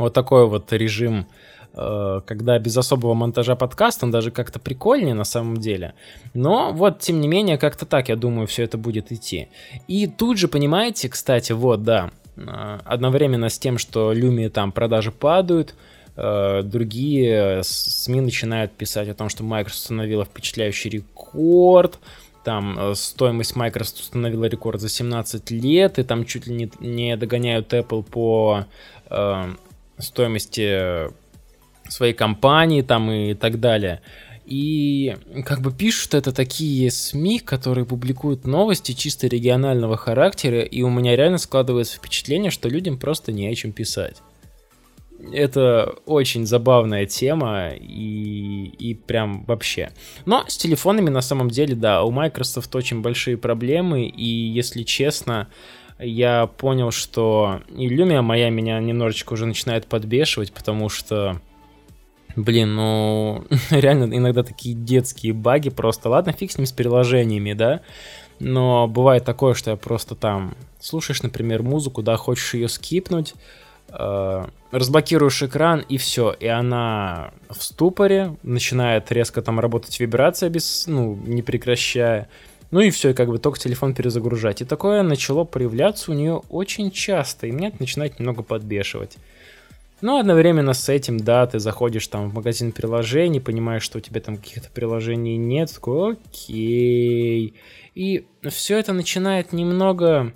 вот 0.00 0.14
такой 0.14 0.46
вот 0.48 0.72
режим 0.72 1.26
Э, 1.72 2.20
когда 2.26 2.58
без 2.58 2.76
особого 2.76 3.14
монтажа 3.14 3.54
подкаста, 3.54 4.06
он 4.06 4.10
даже 4.10 4.30
как-то 4.30 4.58
прикольнее 4.58 5.14
на 5.14 5.24
самом 5.24 5.58
деле. 5.58 5.94
Но 6.34 6.72
вот, 6.72 7.00
тем 7.00 7.20
не 7.20 7.28
менее, 7.28 7.58
как-то 7.58 7.86
так, 7.86 8.08
я 8.08 8.16
думаю, 8.16 8.46
все 8.46 8.64
это 8.64 8.76
будет 8.76 9.12
идти. 9.12 9.48
И 9.86 10.06
тут 10.06 10.38
же, 10.38 10.48
понимаете, 10.48 11.08
кстати, 11.08 11.52
вот, 11.52 11.82
да, 11.84 12.10
э, 12.36 12.78
одновременно 12.84 13.48
с 13.48 13.58
тем, 13.58 13.78
что 13.78 14.12
Люми 14.12 14.48
там 14.48 14.72
продажи 14.72 15.12
падают, 15.12 15.74
э, 16.16 16.62
другие 16.64 17.62
СМИ 17.62 18.20
начинают 18.20 18.72
писать 18.72 19.08
о 19.08 19.14
том, 19.14 19.28
что 19.28 19.44
Microsoft 19.44 19.82
установила 19.82 20.24
впечатляющий 20.24 20.90
рекорд, 20.90 21.98
там 22.42 22.94
стоимость 22.94 23.54
Microsoft 23.54 24.00
установила 24.00 24.46
рекорд 24.46 24.80
за 24.80 24.88
17 24.88 25.50
лет, 25.50 25.98
и 25.98 26.02
там 26.02 26.24
чуть 26.24 26.46
ли 26.46 26.54
не, 26.54 26.72
не 26.80 27.16
догоняют 27.16 27.72
Apple 27.74 28.02
по 28.02 28.64
стоимости 30.00 31.10
своей 31.88 32.12
компании 32.12 32.82
там 32.82 33.10
и 33.10 33.34
так 33.34 33.60
далее. 33.60 34.00
И 34.50 35.16
как 35.44 35.60
бы 35.60 35.72
пишут 35.72 36.14
это 36.14 36.32
такие 36.32 36.90
СМИ, 36.90 37.38
которые 37.38 37.84
публикуют 37.84 38.46
новости 38.46 38.92
чисто 38.92 39.28
регионального 39.28 39.96
характера, 39.96 40.62
и 40.62 40.82
у 40.82 40.90
меня 40.90 41.14
реально 41.14 41.38
складывается 41.38 41.98
впечатление, 41.98 42.50
что 42.50 42.68
людям 42.68 42.98
просто 42.98 43.30
не 43.30 43.46
о 43.46 43.54
чем 43.54 43.70
писать. 43.70 44.16
Это 45.32 45.94
очень 46.04 46.46
забавная 46.46 47.06
тема 47.06 47.68
и, 47.74 48.72
и 48.78 48.94
прям 48.94 49.44
вообще. 49.44 49.90
Но 50.24 50.44
с 50.48 50.56
телефонами 50.56 51.10
на 51.10 51.20
самом 51.20 51.48
деле, 51.50 51.76
да, 51.76 52.02
у 52.02 52.10
Microsoft 52.10 52.74
очень 52.74 53.02
большие 53.02 53.36
проблемы, 53.36 54.06
и 54.06 54.24
если 54.24 54.82
честно, 54.82 55.48
я 56.00 56.46
понял, 56.46 56.90
что 56.90 57.60
и 57.68 57.88
Lumia 57.88 58.22
моя 58.22 58.50
меня 58.50 58.80
немножечко 58.80 59.34
уже 59.34 59.46
начинает 59.46 59.86
подбешивать, 59.86 60.52
потому 60.52 60.88
что 60.88 61.40
Блин, 62.36 62.74
ну 62.76 63.44
реально 63.70 64.04
иногда 64.16 64.42
такие 64.42 64.74
детские 64.74 65.32
баги 65.32 65.70
просто. 65.70 66.08
Ладно, 66.08 66.32
фиг 66.32 66.52
с 66.52 66.58
ним 66.58 66.66
с 66.66 66.72
приложениями, 66.72 67.52
да. 67.52 67.80
Но 68.38 68.88
бывает 68.88 69.24
такое, 69.24 69.54
что 69.54 69.70
я 69.70 69.76
просто 69.76 70.14
там 70.14 70.54
слушаешь, 70.78 71.22
например, 71.22 71.62
музыку, 71.62 72.02
да, 72.02 72.16
хочешь 72.16 72.54
ее 72.54 72.68
скипнуть, 72.68 73.34
э, 73.90 74.46
разблокируешь 74.70 75.42
экран 75.42 75.80
и 75.80 75.98
все, 75.98 76.32
и 76.32 76.46
она 76.46 77.32
в 77.50 77.62
ступоре, 77.62 78.36
начинает 78.42 79.12
резко 79.12 79.42
там 79.42 79.60
работать 79.60 80.00
вибрация 80.00 80.48
без, 80.48 80.86
ну, 80.86 81.16
не 81.16 81.42
прекращая. 81.42 82.28
Ну 82.70 82.80
и 82.80 82.90
все, 82.90 83.10
и 83.10 83.14
как 83.14 83.28
бы 83.28 83.38
только 83.38 83.58
телефон 83.58 83.94
перезагружать. 83.94 84.62
И 84.62 84.64
такое 84.64 85.02
начало 85.02 85.44
проявляться 85.44 86.12
у 86.12 86.14
нее 86.14 86.42
очень 86.50 86.90
часто, 86.90 87.46
и 87.46 87.50
меня 87.50 87.68
это 87.68 87.78
начинает 87.80 88.18
немного 88.18 88.42
подбешивать. 88.42 89.16
Но 90.00 90.18
одновременно 90.18 90.72
с 90.72 90.88
этим, 90.88 91.18
да, 91.18 91.46
ты 91.46 91.58
заходишь 91.58 92.06
там 92.06 92.30
в 92.30 92.34
магазин 92.34 92.72
приложений, 92.72 93.40
понимаешь, 93.40 93.82
что 93.82 93.98
у 93.98 94.00
тебя 94.00 94.20
там 94.20 94.38
каких-то 94.38 94.70
приложений 94.70 95.36
нет, 95.36 95.74
такой, 95.74 96.16
окей. 96.30 97.54
И 97.94 98.26
все 98.48 98.78
это 98.78 98.92
начинает 98.92 99.52
немного 99.52 100.32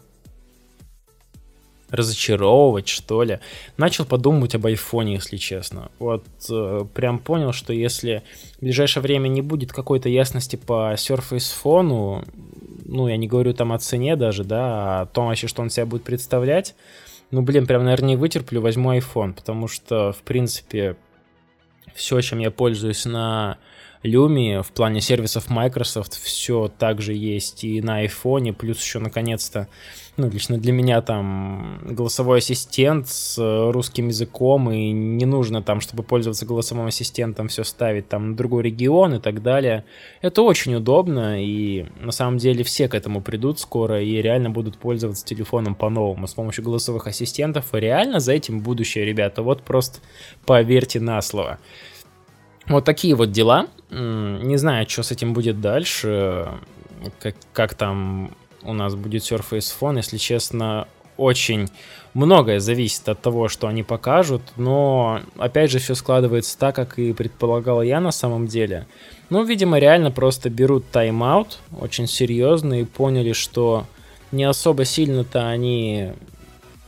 разочаровывать, 1.94 2.88
что 2.88 3.22
ли. 3.22 3.40
Начал 3.76 4.04
подумывать 4.04 4.54
об 4.54 4.66
айфоне, 4.66 5.14
если 5.14 5.36
честно. 5.36 5.90
Вот 5.98 6.24
э, 6.50 6.84
прям 6.94 7.18
понял, 7.18 7.52
что 7.52 7.72
если 7.72 8.22
в 8.58 8.62
ближайшее 8.62 9.02
время 9.02 9.28
не 9.28 9.42
будет 9.42 9.72
какой-то 9.72 10.08
ясности 10.08 10.56
по 10.56 10.94
Surface 10.94 11.52
Phone, 11.62 12.26
ну, 12.84 13.08
я 13.08 13.16
не 13.16 13.26
говорю 13.26 13.54
там 13.54 13.72
о 13.72 13.78
цене 13.78 14.16
даже, 14.16 14.44
да, 14.44 14.60
а 14.60 15.00
о 15.02 15.06
том 15.06 15.26
вообще, 15.26 15.46
что 15.46 15.62
он 15.62 15.70
себя 15.70 15.86
будет 15.86 16.04
представлять, 16.04 16.74
ну, 17.30 17.42
блин, 17.42 17.66
прям, 17.66 17.84
наверное, 17.84 18.10
не 18.10 18.16
вытерплю, 18.16 18.60
возьму 18.60 18.94
iPhone, 18.94 19.32
потому 19.32 19.66
что, 19.66 20.12
в 20.12 20.22
принципе, 20.22 20.96
все, 21.94 22.20
чем 22.20 22.38
я 22.38 22.50
пользуюсь 22.50 23.04
на 23.04 23.58
Lumi 24.04 24.62
в 24.62 24.70
плане 24.72 25.00
сервисов 25.00 25.48
Microsoft 25.48 26.14
все 26.22 26.70
также 26.78 27.14
есть 27.14 27.64
и 27.64 27.80
на 27.80 28.04
iPhone, 28.04 28.52
плюс 28.52 28.82
еще 28.82 28.98
наконец-то, 28.98 29.66
ну, 30.18 30.28
лично 30.28 30.58
для 30.58 30.72
меня 30.72 31.00
там 31.00 31.80
голосовой 31.82 32.38
ассистент 32.38 33.08
с 33.08 33.38
русским 33.72 34.08
языком, 34.08 34.70
и 34.70 34.92
не 34.92 35.24
нужно 35.24 35.62
там, 35.62 35.80
чтобы 35.80 36.02
пользоваться 36.02 36.44
голосовым 36.44 36.86
ассистентом, 36.86 37.48
все 37.48 37.64
ставить 37.64 38.08
там 38.08 38.30
на 38.30 38.36
другой 38.36 38.64
регион 38.64 39.14
и 39.14 39.20
так 39.20 39.42
далее. 39.42 39.84
Это 40.20 40.42
очень 40.42 40.74
удобно, 40.74 41.42
и 41.42 41.86
на 41.98 42.12
самом 42.12 42.36
деле 42.36 42.62
все 42.62 42.88
к 42.88 42.94
этому 42.94 43.22
придут 43.22 43.58
скоро, 43.58 44.02
и 44.02 44.20
реально 44.20 44.50
будут 44.50 44.76
пользоваться 44.76 45.24
телефоном 45.24 45.74
по-новому 45.74 46.26
с 46.26 46.34
помощью 46.34 46.62
голосовых 46.62 47.06
ассистентов, 47.06 47.74
и 47.74 47.80
реально 47.80 48.20
за 48.20 48.34
этим 48.34 48.60
будущее, 48.60 49.06
ребята, 49.06 49.42
вот 49.42 49.62
просто 49.62 50.00
поверьте 50.44 51.00
на 51.00 51.22
слово. 51.22 51.58
Вот 52.66 52.84
такие 52.84 53.14
вот 53.14 53.30
дела. 53.30 53.66
Не 53.90 54.56
знаю, 54.56 54.88
что 54.88 55.02
с 55.02 55.10
этим 55.10 55.34
будет 55.34 55.60
дальше. 55.60 56.48
Как, 57.20 57.36
как 57.52 57.74
там 57.74 58.34
у 58.62 58.72
нас 58.72 58.94
будет 58.94 59.22
Surface 59.22 59.72
Phone, 59.78 59.96
если 59.96 60.16
честно, 60.16 60.88
очень 61.16 61.68
многое 62.14 62.60
зависит 62.60 63.08
от 63.08 63.20
того, 63.20 63.48
что 63.48 63.68
они 63.68 63.82
покажут, 63.82 64.42
но 64.56 65.20
опять 65.36 65.70
же 65.70 65.78
все 65.78 65.94
складывается 65.94 66.58
так, 66.58 66.74
как 66.74 66.98
и 66.98 67.12
предполагал 67.12 67.82
я 67.82 68.00
на 68.00 68.10
самом 68.10 68.46
деле. 68.46 68.86
Ну, 69.30 69.44
видимо, 69.44 69.78
реально 69.78 70.10
просто 70.10 70.50
берут 70.50 70.90
тайм-аут 70.90 71.58
очень 71.78 72.06
серьезно 72.06 72.80
и 72.80 72.84
поняли, 72.84 73.32
что 73.32 73.86
не 74.32 74.44
особо 74.44 74.84
сильно-то 74.84 75.48
они 75.48 76.12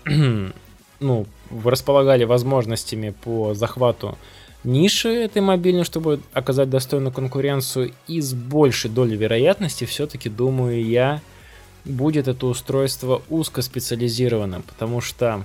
ну, 1.00 1.26
располагали 1.64 2.24
возможностями 2.24 3.10
по 3.10 3.54
захвату 3.54 4.16
ниши 4.66 5.08
этой 5.08 5.40
мобильной, 5.40 5.84
чтобы 5.84 6.20
оказать 6.32 6.68
достойную 6.68 7.12
конкуренцию, 7.12 7.92
и 8.06 8.20
с 8.20 8.34
большей 8.34 8.90
долей 8.90 9.16
вероятности 9.16 9.84
все-таки, 9.84 10.28
думаю 10.28 10.84
я, 10.84 11.22
будет 11.84 12.28
это 12.28 12.46
устройство 12.46 13.22
узкоспециализированным, 13.30 14.62
потому 14.62 15.00
что 15.00 15.44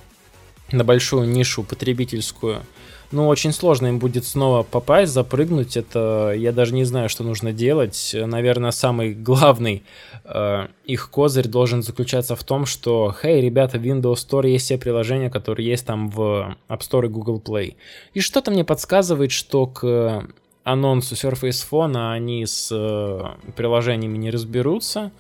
на 0.72 0.84
большую 0.84 1.28
нишу 1.28 1.64
потребительскую 1.64 2.64
ну, 3.12 3.28
очень 3.28 3.52
сложно 3.52 3.88
им 3.88 4.00
будет 4.00 4.26
снова 4.26 4.64
попасть, 4.64 5.12
запрыгнуть. 5.12 5.76
Это 5.76 6.34
я 6.36 6.52
даже 6.52 6.74
не 6.74 6.86
знаю, 6.86 7.10
что 7.10 7.24
нужно 7.24 7.52
делать. 7.52 8.16
Наверное, 8.16 8.72
самый 8.72 9.14
главный 9.14 9.84
э, 10.24 10.68
их 10.86 11.10
козырь 11.10 11.48
должен 11.48 11.84
заключаться 11.84 12.36
в 12.36 12.44
том, 12.44 12.66
что, 12.66 13.14
хей, 13.22 13.42
ребята, 13.42 13.78
в 13.78 13.84
Windows 13.84 14.16
Store 14.16 14.50
есть 14.50 14.66
все 14.66 14.78
приложения, 14.78 15.30
которые 15.30 15.68
есть 15.68 15.86
там 15.86 16.10
в 16.10 16.56
App 16.70 16.80
Store 16.80 17.06
и 17.06 17.10
Google 17.10 17.42
Play. 17.46 17.76
И 18.14 18.22
что-то 18.22 18.52
мне 18.52 18.64
подсказывает, 18.64 19.32
что 19.32 19.68
к 19.68 20.26
анонсу 20.64 21.16
Surface 21.16 21.66
Phone 21.70 22.14
они 22.14 22.46
с 22.46 22.70
э, 22.72 23.52
приложениями 23.56 24.18
не 24.18 24.32
разберутся 24.32 25.12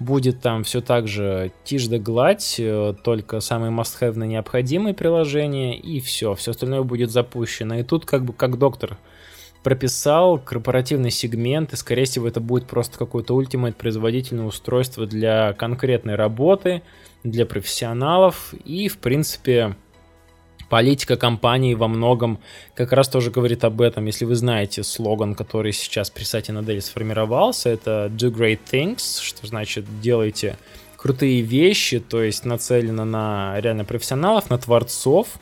будет 0.00 0.40
там 0.40 0.64
все 0.64 0.80
так 0.80 1.08
же 1.08 1.52
тишь 1.64 1.86
да 1.86 1.98
гладь, 1.98 2.56
э, 2.58 2.94
только 3.02 3.40
самые 3.40 3.72
must-have 3.72 4.16
необходимые 4.26 4.94
приложения, 4.94 5.78
и 5.78 6.00
все, 6.00 6.34
все 6.34 6.52
остальное 6.52 6.82
будет 6.82 7.10
запущено. 7.10 7.76
И 7.76 7.82
тут 7.82 8.04
как 8.06 8.24
бы 8.24 8.32
как 8.32 8.58
доктор 8.58 8.98
прописал 9.62 10.38
корпоративный 10.38 11.10
сегмент, 11.10 11.72
и 11.72 11.76
скорее 11.76 12.04
всего 12.04 12.28
это 12.28 12.40
будет 12.40 12.66
просто 12.66 12.98
какое-то 12.98 13.34
ультимат 13.34 13.76
производительное 13.76 14.46
устройство 14.46 15.06
для 15.06 15.52
конкретной 15.52 16.14
работы, 16.14 16.82
для 17.24 17.44
профессионалов, 17.44 18.54
и 18.64 18.88
в 18.88 18.98
принципе 18.98 19.76
политика 20.68 21.16
компании 21.16 21.74
во 21.74 21.88
многом 21.88 22.38
как 22.74 22.92
раз 22.92 23.08
тоже 23.08 23.30
говорит 23.30 23.64
об 23.64 23.80
этом. 23.80 24.06
Если 24.06 24.24
вы 24.24 24.34
знаете 24.34 24.82
слоган, 24.82 25.34
который 25.34 25.72
сейчас 25.72 26.10
при 26.10 26.24
сайте 26.24 26.52
Надели 26.52 26.80
сформировался, 26.80 27.70
это 27.70 28.10
do 28.14 28.30
great 28.30 28.60
things, 28.70 29.20
что 29.22 29.46
значит 29.46 29.84
делайте 30.00 30.56
крутые 30.96 31.42
вещи, 31.42 32.00
то 32.00 32.22
есть 32.22 32.44
нацелено 32.44 33.04
на 33.04 33.60
реально 33.60 33.84
профессионалов, 33.84 34.50
на 34.50 34.58
творцов. 34.58 35.38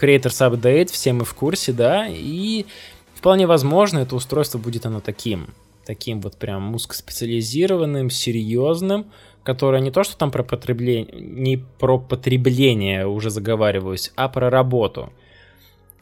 Creators 0.00 0.50
Update, 0.50 0.92
все 0.92 1.12
мы 1.14 1.24
в 1.24 1.32
курсе, 1.32 1.72
да, 1.72 2.06
и 2.06 2.66
вполне 3.14 3.46
возможно 3.46 4.00
это 4.00 4.14
устройство 4.14 4.58
будет 4.58 4.84
оно 4.84 5.00
таким, 5.00 5.54
таким 5.86 6.20
вот 6.20 6.36
прям 6.36 6.74
узкоспециализированным, 6.74 8.10
серьезным, 8.10 9.06
которая 9.46 9.80
не 9.80 9.92
то, 9.92 10.02
что 10.02 10.16
там 10.18 10.32
про 10.32 10.42
потребление, 10.42 11.06
не 11.20 11.56
про 11.78 11.98
потребление 11.98 13.06
уже 13.06 13.30
заговариваюсь, 13.30 14.12
а 14.16 14.28
про 14.28 14.50
работу. 14.50 15.12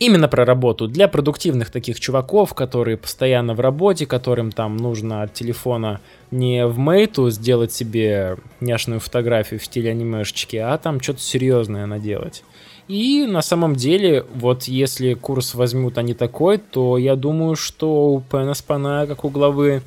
Именно 0.00 0.26
про 0.28 0.44
работу 0.44 0.88
для 0.88 1.06
продуктивных 1.06 1.70
таких 1.70 2.00
чуваков, 2.00 2.54
которые 2.54 2.96
постоянно 2.96 3.54
в 3.54 3.60
работе, 3.60 4.06
которым 4.06 4.50
там 4.50 4.76
нужно 4.76 5.22
от 5.22 5.34
телефона 5.34 6.00
не 6.30 6.66
в 6.66 6.78
мейту 6.78 7.30
сделать 7.30 7.72
себе 7.72 8.38
няшную 8.60 8.98
фотографию 8.98 9.60
в 9.60 9.64
стиле 9.64 9.90
анимешечки, 9.90 10.56
а 10.56 10.76
там 10.78 11.00
что-то 11.00 11.20
серьезное 11.20 11.86
наделать. 11.86 12.42
И 12.88 13.26
на 13.26 13.42
самом 13.42 13.76
деле, 13.76 14.24
вот 14.34 14.64
если 14.64 15.14
курс 15.14 15.54
возьмут 15.54 15.98
они 15.98 16.14
такой, 16.14 16.58
то 16.58 16.98
я 16.98 17.14
думаю, 17.14 17.56
что 17.56 18.14
у 18.14 18.20
Пена 18.20 18.54
Спана, 18.54 19.06
как 19.06 19.24
у 19.24 19.28
главы 19.28 19.82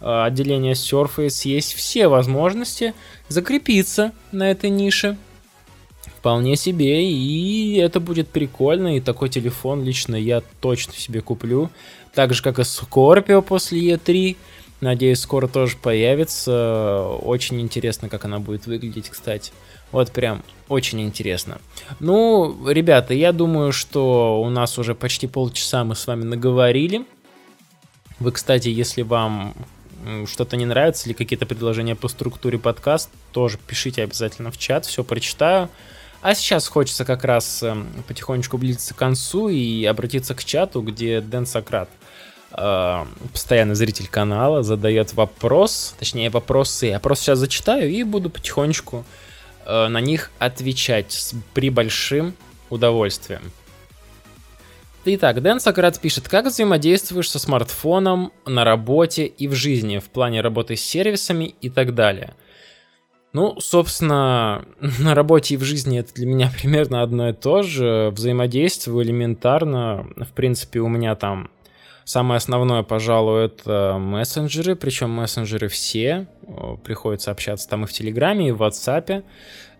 отделения 0.00 0.72
Surface 0.72 1.48
есть 1.48 1.74
все 1.74 2.08
возможности 2.08 2.94
закрепиться 3.28 4.12
на 4.32 4.50
этой 4.50 4.70
нише. 4.70 5.16
Вполне 6.18 6.56
себе, 6.56 7.08
и 7.08 7.76
это 7.76 8.00
будет 8.00 8.28
прикольно, 8.28 8.96
и 8.96 9.00
такой 9.00 9.28
телефон 9.28 9.84
лично 9.84 10.16
я 10.16 10.42
точно 10.60 10.92
себе 10.94 11.20
куплю. 11.20 11.70
Так 12.14 12.34
же, 12.34 12.42
как 12.42 12.58
и 12.58 12.62
Scorpio 12.62 13.42
после 13.42 13.92
E3. 13.92 14.36
Надеюсь, 14.80 15.20
скоро 15.20 15.46
тоже 15.46 15.76
появится. 15.76 17.06
Очень 17.22 17.60
интересно, 17.60 18.08
как 18.08 18.24
она 18.24 18.40
будет 18.40 18.66
выглядеть, 18.66 19.08
кстати. 19.08 19.52
Вот 19.92 20.10
прям 20.10 20.42
очень 20.68 21.00
интересно. 21.00 21.58
Ну, 22.00 22.68
ребята, 22.68 23.14
я 23.14 23.32
думаю, 23.32 23.72
что 23.72 24.42
у 24.42 24.50
нас 24.50 24.78
уже 24.78 24.94
почти 24.94 25.26
полчаса 25.26 25.84
мы 25.84 25.94
с 25.94 26.06
вами 26.06 26.24
наговорили. 26.24 27.06
Вы, 28.18 28.32
кстати, 28.32 28.68
если 28.68 29.02
вам 29.02 29.54
что-то 30.26 30.56
не 30.56 30.66
нравится 30.66 31.08
или 31.08 31.14
какие-то 31.14 31.46
предложения 31.46 31.94
по 31.94 32.08
структуре 32.08 32.58
подкаст, 32.58 33.10
тоже 33.32 33.58
пишите 33.66 34.02
обязательно 34.02 34.50
в 34.50 34.58
чат, 34.58 34.86
все 34.86 35.04
прочитаю. 35.04 35.68
А 36.22 36.34
сейчас 36.34 36.66
хочется 36.66 37.04
как 37.04 37.24
раз 37.24 37.62
эм, 37.62 37.86
потихонечку 38.08 38.58
близиться 38.58 38.94
к 38.94 38.96
концу 38.96 39.48
и 39.48 39.84
обратиться 39.84 40.34
к 40.34 40.44
чату, 40.44 40.80
где 40.80 41.20
Дэн 41.20 41.46
Сократ, 41.46 41.88
э, 42.52 43.04
постоянный 43.32 43.74
зритель 43.74 44.08
канала, 44.08 44.62
задает 44.62 45.12
вопрос, 45.14 45.94
точнее 45.98 46.30
вопросы. 46.30 46.86
Я 46.86 47.00
просто 47.00 47.26
сейчас 47.26 47.38
зачитаю 47.38 47.90
и 47.90 48.02
буду 48.02 48.30
потихонечку 48.30 49.04
э, 49.66 49.88
на 49.88 50.00
них 50.00 50.30
отвечать 50.38 51.12
с 51.12 51.34
при 51.52 51.70
большим 51.70 52.34
удовольствием. 52.70 53.42
Итак, 55.08 55.40
Дэн 55.40 55.60
Сократ 55.60 56.00
пишет, 56.00 56.28
как 56.28 56.46
взаимодействуешь 56.46 57.30
со 57.30 57.38
смартфоном 57.38 58.32
на 58.44 58.64
работе 58.64 59.24
и 59.24 59.46
в 59.46 59.52
жизни, 59.52 59.98
в 59.98 60.10
плане 60.10 60.40
работы 60.40 60.74
с 60.74 60.80
сервисами 60.80 61.54
и 61.60 61.70
так 61.70 61.94
далее. 61.94 62.34
Ну, 63.32 63.54
собственно, 63.60 64.64
на 64.98 65.14
работе 65.14 65.54
и 65.54 65.58
в 65.58 65.62
жизни 65.62 66.00
это 66.00 66.12
для 66.12 66.26
меня 66.26 66.50
примерно 66.60 67.02
одно 67.02 67.28
и 67.28 67.32
то 67.32 67.62
же. 67.62 68.10
Взаимодействую 68.10 69.04
элементарно. 69.04 70.08
В 70.16 70.32
принципе, 70.32 70.80
у 70.80 70.88
меня 70.88 71.14
там 71.14 71.50
самое 72.02 72.38
основное, 72.38 72.82
пожалуй, 72.82 73.44
это 73.46 73.98
мессенджеры, 74.00 74.74
причем 74.74 75.10
мессенджеры 75.10 75.68
все. 75.68 76.26
Приходится 76.82 77.30
общаться 77.30 77.68
там 77.68 77.84
и 77.84 77.86
в 77.86 77.92
Телеграме, 77.92 78.48
и 78.48 78.52
в 78.52 78.60
WhatsApp, 78.60 79.22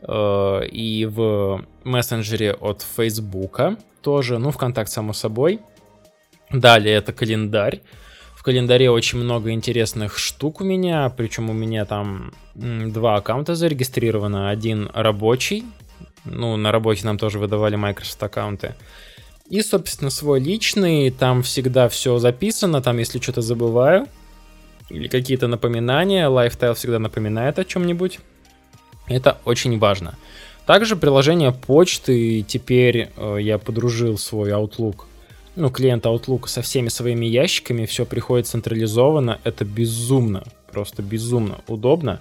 и 0.08 1.08
в 1.10 1.64
мессенджере 1.84 2.52
от 2.52 2.82
Фейсбука 2.96 3.76
тоже, 4.02 4.38
ну, 4.38 4.50
ВКонтакт, 4.50 4.90
само 4.90 5.12
собой. 5.12 5.60
Далее 6.50 6.94
это 6.94 7.12
календарь. 7.12 7.80
В 8.34 8.42
календаре 8.44 8.88
очень 8.88 9.18
много 9.18 9.50
интересных 9.50 10.18
штук 10.18 10.60
у 10.60 10.64
меня, 10.64 11.08
причем 11.16 11.50
у 11.50 11.52
меня 11.52 11.84
там 11.84 12.32
два 12.54 13.16
аккаунта 13.16 13.56
зарегистрировано. 13.56 14.48
Один 14.48 14.88
рабочий, 14.94 15.64
ну, 16.24 16.56
на 16.56 16.70
работе 16.70 17.04
нам 17.04 17.18
тоже 17.18 17.40
выдавали 17.40 17.74
Microsoft 17.74 18.22
аккаунты. 18.22 18.76
И, 19.48 19.60
собственно, 19.62 20.10
свой 20.10 20.38
личный, 20.40 21.10
там 21.10 21.42
всегда 21.42 21.88
все 21.88 22.18
записано, 22.18 22.80
там 22.80 22.98
если 22.98 23.20
что-то 23.20 23.42
забываю, 23.42 24.06
или 24.88 25.08
какие-то 25.08 25.48
напоминания, 25.48 26.28
Lifestyle 26.28 26.74
всегда 26.74 27.00
напоминает 27.00 27.58
о 27.58 27.64
чем-нибудь. 27.64 28.20
Это 29.08 29.38
очень 29.44 29.78
важно. 29.78 30.16
Также 30.66 30.96
приложение 30.96 31.52
почты, 31.52 32.42
теперь 32.42 33.10
э, 33.16 33.38
я 33.40 33.58
подружил 33.58 34.18
свой 34.18 34.50
Outlook, 34.50 35.04
ну, 35.54 35.70
клиент 35.70 36.04
Outlook 36.04 36.48
со 36.48 36.60
всеми 36.60 36.88
своими 36.88 37.24
ящиками, 37.24 37.86
все 37.86 38.04
приходит 38.04 38.46
централизованно, 38.46 39.40
это 39.44 39.64
безумно, 39.64 40.44
просто 40.70 41.02
безумно 41.02 41.60
удобно. 41.68 42.20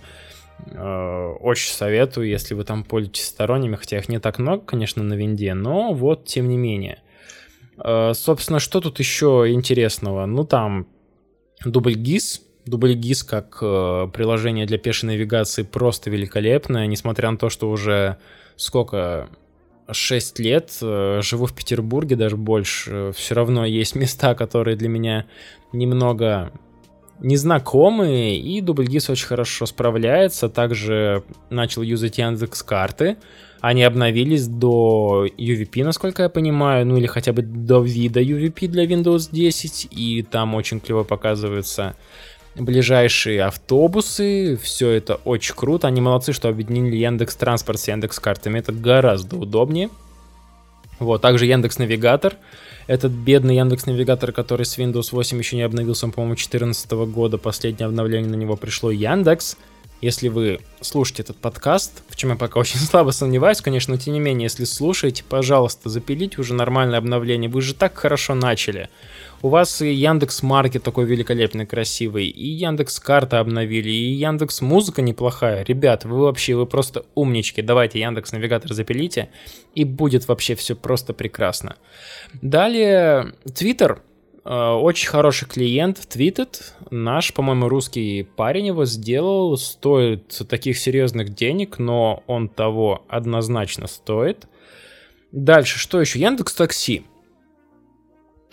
Э, 0.71 1.33
очень 1.41 1.71
советую, 1.71 2.27
если 2.27 2.53
вы 2.53 2.63
там 2.63 2.83
пользуетесь 2.83 3.25
сторонними, 3.25 3.75
хотя 3.75 3.97
их 3.97 4.09
не 4.09 4.19
так 4.19 4.37
много, 4.39 4.63
конечно, 4.63 5.03
на 5.03 5.15
винде, 5.15 5.53
но 5.53 5.93
вот, 5.93 6.25
тем 6.25 6.47
не 6.47 6.57
менее. 6.57 6.99
Э, 7.77 8.13
собственно, 8.13 8.59
что 8.59 8.79
тут 8.79 8.99
еще 8.99 9.45
интересного? 9.49 10.25
Ну, 10.27 10.45
там 10.45 10.87
дубль 11.65 11.95
GIS, 11.95 12.41
Дубль 12.65 12.93
ГИС 12.93 13.23
как 13.23 13.59
э, 13.61 14.07
приложение 14.13 14.65
для 14.65 14.77
пешей 14.77 15.07
навигации 15.07 15.63
просто 15.63 16.09
великолепное, 16.09 16.87
несмотря 16.87 17.29
на 17.29 17.37
то, 17.37 17.49
что 17.49 17.69
уже 17.69 18.17
сколько, 18.55 19.29
6 19.91 20.39
лет, 20.39 20.71
э, 20.81 21.19
живу 21.21 21.45
в 21.45 21.53
Петербурге, 21.53 22.15
даже 22.15 22.37
больше, 22.37 23.11
все 23.15 23.35
равно 23.35 23.65
есть 23.65 23.95
места, 23.95 24.33
которые 24.33 24.75
для 24.75 24.89
меня 24.89 25.25
немного 25.73 26.51
незнакомые, 27.19 28.39
и 28.39 28.61
дубль 28.61 28.87
ГИС 28.87 29.09
очень 29.09 29.27
хорошо 29.27 29.65
справляется. 29.65 30.49
Также 30.49 31.23
начал 31.49 31.81
юзать 31.81 32.17
Яндекс 32.17 32.63
карты. 32.63 33.17
Они 33.61 33.83
обновились 33.83 34.47
до 34.47 35.25
UVP, 35.25 35.83
насколько 35.83 36.23
я 36.23 36.29
понимаю, 36.29 36.85
ну 36.85 36.97
или 36.97 37.07
хотя 37.07 37.33
бы 37.33 37.41
до 37.41 37.81
вида 37.81 38.21
UVP 38.21 38.67
для 38.67 38.85
Windows 38.85 39.29
10, 39.31 39.87
и 39.91 40.23
там 40.23 40.55
очень 40.55 40.79
клево 40.79 41.03
показывается 41.03 41.95
ближайшие 42.55 43.43
автобусы, 43.43 44.57
все 44.61 44.89
это 44.91 45.15
очень 45.25 45.55
круто. 45.55 45.87
Они 45.87 46.01
молодцы, 46.01 46.33
что 46.33 46.49
объединили 46.49 46.95
Яндекс 46.95 47.35
Транспорт 47.35 47.79
с 47.79 47.87
Яндекс 47.87 48.19
Картами, 48.19 48.59
это 48.59 48.71
гораздо 48.71 49.35
удобнее. 49.37 49.89
Вот, 50.99 51.21
также 51.21 51.45
Яндекс 51.45 51.77
Навигатор. 51.77 52.35
Этот 52.87 53.11
бедный 53.11 53.57
Яндекс 53.57 53.85
Навигатор, 53.87 54.31
который 54.31 54.65
с 54.65 54.77
Windows 54.77 55.09
8 55.11 55.37
еще 55.37 55.55
не 55.55 55.63
обновился, 55.63 56.07
по-моему, 56.07 56.35
2014 56.35 56.91
года. 56.91 57.37
Последнее 57.37 57.87
обновление 57.87 58.29
на 58.29 58.35
него 58.35 58.55
пришло 58.55 58.91
Яндекс. 58.91 59.57
Если 60.01 60.27
вы 60.27 60.59
слушаете 60.81 61.23
этот 61.23 61.37
подкаст, 61.37 62.03
в 62.09 62.15
чем 62.15 62.29
я 62.29 62.35
пока 62.35 62.59
очень 62.61 62.79
слабо 62.79 63.11
сомневаюсь, 63.11 63.61
конечно, 63.61 63.95
но 63.95 63.99
тем 63.99 64.13
не 64.13 64.19
менее, 64.19 64.43
если 64.43 64.63
слушаете, 64.63 65.23
пожалуйста, 65.27 65.89
запилите 65.89 66.39
уже 66.39 66.53
нормальное 66.53 66.99
обновление. 66.99 67.49
Вы 67.49 67.61
же 67.61 67.73
так 67.73 67.97
хорошо 67.97 68.35
начали. 68.35 68.89
У 69.41 69.49
вас 69.49 69.81
и 69.81 69.93
Яндекс 69.93 70.41
Маркет 70.43 70.83
такой 70.83 71.05
великолепный, 71.05 71.65
красивый, 71.65 72.27
и 72.27 72.47
Яндекс 72.47 72.99
Карта 72.99 73.39
обновили, 73.39 73.89
и 73.89 74.13
Яндекс 74.13 74.61
Музыка 74.61 75.01
неплохая. 75.01 75.63
Ребят, 75.63 76.05
вы 76.05 76.21
вообще, 76.21 76.55
вы 76.55 76.65
просто 76.65 77.05
умнички. 77.13 77.61
Давайте 77.61 77.99
Яндекс 77.99 78.31
Навигатор 78.31 78.73
запилите, 78.73 79.29
и 79.75 79.83
будет 79.83 80.27
вообще 80.27 80.55
все 80.55 80.75
просто 80.75 81.13
прекрасно. 81.13 81.75
Далее, 82.41 83.33
Твиттер. 83.53 84.01
Э, 84.45 84.71
очень 84.73 85.09
хороший 85.09 85.47
клиент, 85.47 85.97
Tweeted. 85.97 86.61
Наш, 86.91 87.33
по-моему, 87.33 87.67
русский 87.67 88.23
парень 88.23 88.67
его 88.67 88.85
сделал. 88.85 89.57
Стоит 89.57 90.41
таких 90.47 90.77
серьезных 90.77 91.33
денег, 91.33 91.79
но 91.79 92.23
он 92.27 92.47
того 92.47 93.05
однозначно 93.09 93.87
стоит. 93.87 94.47
Дальше, 95.31 95.79
что 95.79 95.99
еще? 95.99 96.19
Яндекс 96.19 96.53
Такси. 96.53 97.05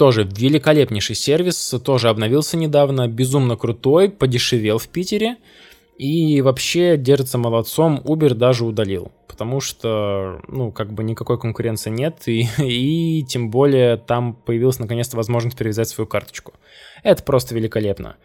Тоже 0.02 0.24
великолепнейший 0.24 1.14
сервис, 1.14 1.76
тоже 1.84 2.08
обновился 2.08 2.56
недавно, 2.56 3.06
безумно 3.06 3.54
крутой, 3.54 4.08
подешевел 4.08 4.78
в 4.78 4.88
Питере. 4.88 5.36
И 5.98 6.40
вообще 6.40 6.96
держится 6.96 7.38
молодцом, 7.38 8.00
Uber 8.04 8.34
даже 8.34 8.64
удалил. 8.64 9.12
Потому 9.28 9.60
что, 9.60 10.40
ну, 10.48 10.70
как 10.70 10.92
бы 10.92 11.04
никакой 11.04 11.38
конкуренции 11.38 11.90
нет, 11.90 12.22
и, 12.26 12.46
и 12.58 13.24
тем 13.24 13.50
более 13.50 13.96
там 13.96 14.34
появилась 14.34 14.78
наконец-то 14.78 15.16
возможность 15.16 15.56
привязать 15.56 15.88
свою 15.88 16.06
карточку. 16.06 16.52
Это 17.02 17.22
просто 17.22 17.54
великолепно. 17.54 18.16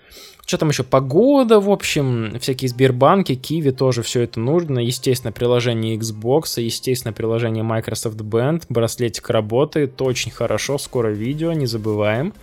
Что 0.45 0.58
там 0.60 0.69
еще? 0.69 0.84
Погода, 0.84 1.60
в 1.60 1.69
общем, 1.69 2.38
всякие 2.39 2.69
Сбербанки, 2.69 3.36
Киви, 3.36 3.71
тоже 3.71 4.01
все 4.01 4.21
это 4.21 4.39
нужно. 4.39 4.80
Естественно, 4.80 5.34
приложение 5.34 5.97
Xbox, 5.97 6.62
естественно, 6.62 7.12
приложение 7.12 7.63
Microsoft 7.63 8.17
Band, 8.21 8.63
браслетик 8.69 9.30
работает, 9.30 10.01
очень 10.01 10.32
хорошо, 10.32 10.77
скоро 10.77 11.10
видео, 11.10 11.51
не 11.53 11.65
забываем. 11.65 12.34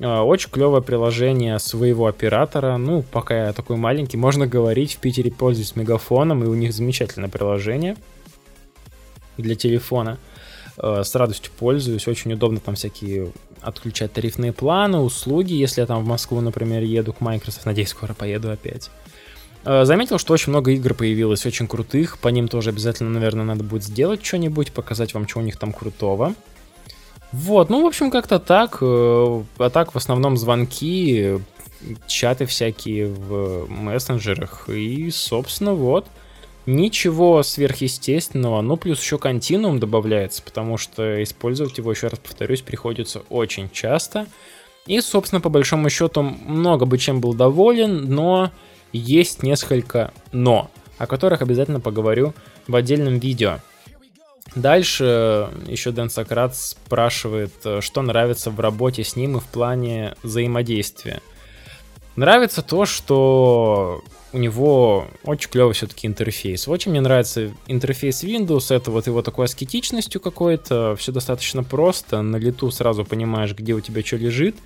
А, 0.00 0.22
очень 0.22 0.50
клевое 0.50 0.82
приложение 0.82 1.58
своего 1.58 2.06
оператора. 2.06 2.76
Ну, 2.76 3.02
пока 3.02 3.46
я 3.46 3.52
такой 3.52 3.76
маленький, 3.76 4.16
можно 4.16 4.46
говорить, 4.46 4.94
в 4.94 4.98
Питере 4.98 5.30
пользуюсь 5.30 5.76
мегафоном, 5.76 6.44
и 6.44 6.46
у 6.46 6.54
них 6.54 6.72
замечательное 6.72 7.28
приложение 7.28 7.96
для 9.36 9.54
телефона. 9.54 10.18
А, 10.76 11.02
с 11.02 11.14
радостью 11.14 11.52
пользуюсь, 11.58 12.06
очень 12.06 12.32
удобно 12.32 12.60
там 12.60 12.74
всякие 12.74 13.32
отключать 13.60 14.12
тарифные 14.12 14.52
планы, 14.52 14.98
услуги, 14.98 15.52
если 15.52 15.80
я 15.80 15.86
там 15.86 16.04
в 16.04 16.06
Москву, 16.06 16.40
например, 16.40 16.82
еду 16.82 17.12
к 17.12 17.20
Microsoft, 17.20 17.66
надеюсь, 17.66 17.88
скоро 17.88 18.14
поеду 18.14 18.50
опять. 18.50 18.90
Э, 19.64 19.84
заметил, 19.84 20.18
что 20.18 20.32
очень 20.32 20.50
много 20.50 20.70
игр 20.70 20.94
появилось, 20.94 21.44
очень 21.44 21.66
крутых, 21.66 22.18
по 22.18 22.28
ним 22.28 22.46
тоже 22.46 22.70
обязательно, 22.70 23.10
наверное, 23.10 23.44
надо 23.44 23.64
будет 23.64 23.82
сделать 23.82 24.24
что-нибудь, 24.24 24.72
показать 24.72 25.14
вам, 25.14 25.26
что 25.26 25.40
у 25.40 25.42
них 25.42 25.56
там 25.56 25.72
крутого. 25.72 26.34
Вот, 27.32 27.68
ну, 27.68 27.82
в 27.82 27.86
общем, 27.86 28.10
как-то 28.10 28.38
так. 28.38 28.78
Э, 28.80 29.42
а 29.58 29.70
так, 29.70 29.92
в 29.92 29.96
основном 29.96 30.36
звонки, 30.36 31.38
чаты 32.06 32.46
всякие 32.46 33.08
в 33.08 33.66
мессенджерах. 33.68 34.68
И, 34.68 35.10
собственно, 35.10 35.74
вот. 35.74 36.06
Ничего 36.66 37.42
сверхъестественного, 37.42 38.60
ну 38.60 38.76
плюс 38.76 39.00
еще 39.00 39.16
континуум 39.16 39.80
добавляется, 39.80 40.42
потому 40.42 40.76
что 40.76 41.22
использовать 41.22 41.78
его, 41.78 41.90
еще 41.90 42.08
раз 42.08 42.18
повторюсь, 42.18 42.60
приходится 42.60 43.20
очень 43.30 43.70
часто. 43.70 44.26
И, 44.84 45.00
собственно, 45.00 45.40
по 45.40 45.48
большому 45.48 45.88
счету, 45.88 46.20
много 46.22 46.84
бы 46.84 46.98
чем 46.98 47.22
был 47.22 47.32
доволен, 47.32 48.14
но 48.14 48.50
есть 48.92 49.42
несколько 49.42 50.12
«но», 50.32 50.70
о 50.98 51.06
которых 51.06 51.40
обязательно 51.40 51.80
поговорю 51.80 52.34
в 52.66 52.76
отдельном 52.76 53.18
видео. 53.18 53.60
Дальше 54.54 55.50
еще 55.66 55.92
Дэн 55.92 56.10
Сократ 56.10 56.56
спрашивает, 56.56 57.52
что 57.80 58.02
нравится 58.02 58.50
в 58.50 58.58
работе 58.60 59.04
с 59.04 59.14
ним 59.14 59.36
и 59.36 59.40
в 59.40 59.44
плане 59.44 60.14
взаимодействия. 60.22 61.20
Нравится 62.16 62.62
то, 62.62 62.84
что 62.84 64.02
у 64.32 64.38
него 64.38 65.06
очень 65.22 65.50
клевый 65.50 65.74
все-таки 65.74 66.06
интерфейс. 66.06 66.66
Очень 66.66 66.90
мне 66.90 67.00
нравится 67.00 67.52
интерфейс 67.68 68.24
Windows, 68.24 68.74
это 68.74 68.90
вот 68.90 69.06
его 69.06 69.22
такой 69.22 69.44
аскетичностью 69.44 70.20
какой-то, 70.20 70.96
все 70.96 71.12
достаточно 71.12 71.62
просто, 71.62 72.20
на 72.22 72.36
лету 72.36 72.70
сразу 72.70 73.04
понимаешь, 73.04 73.54
где 73.54 73.74
у 73.74 73.80
тебя 73.80 74.04
что 74.04 74.16
лежит. 74.16 74.56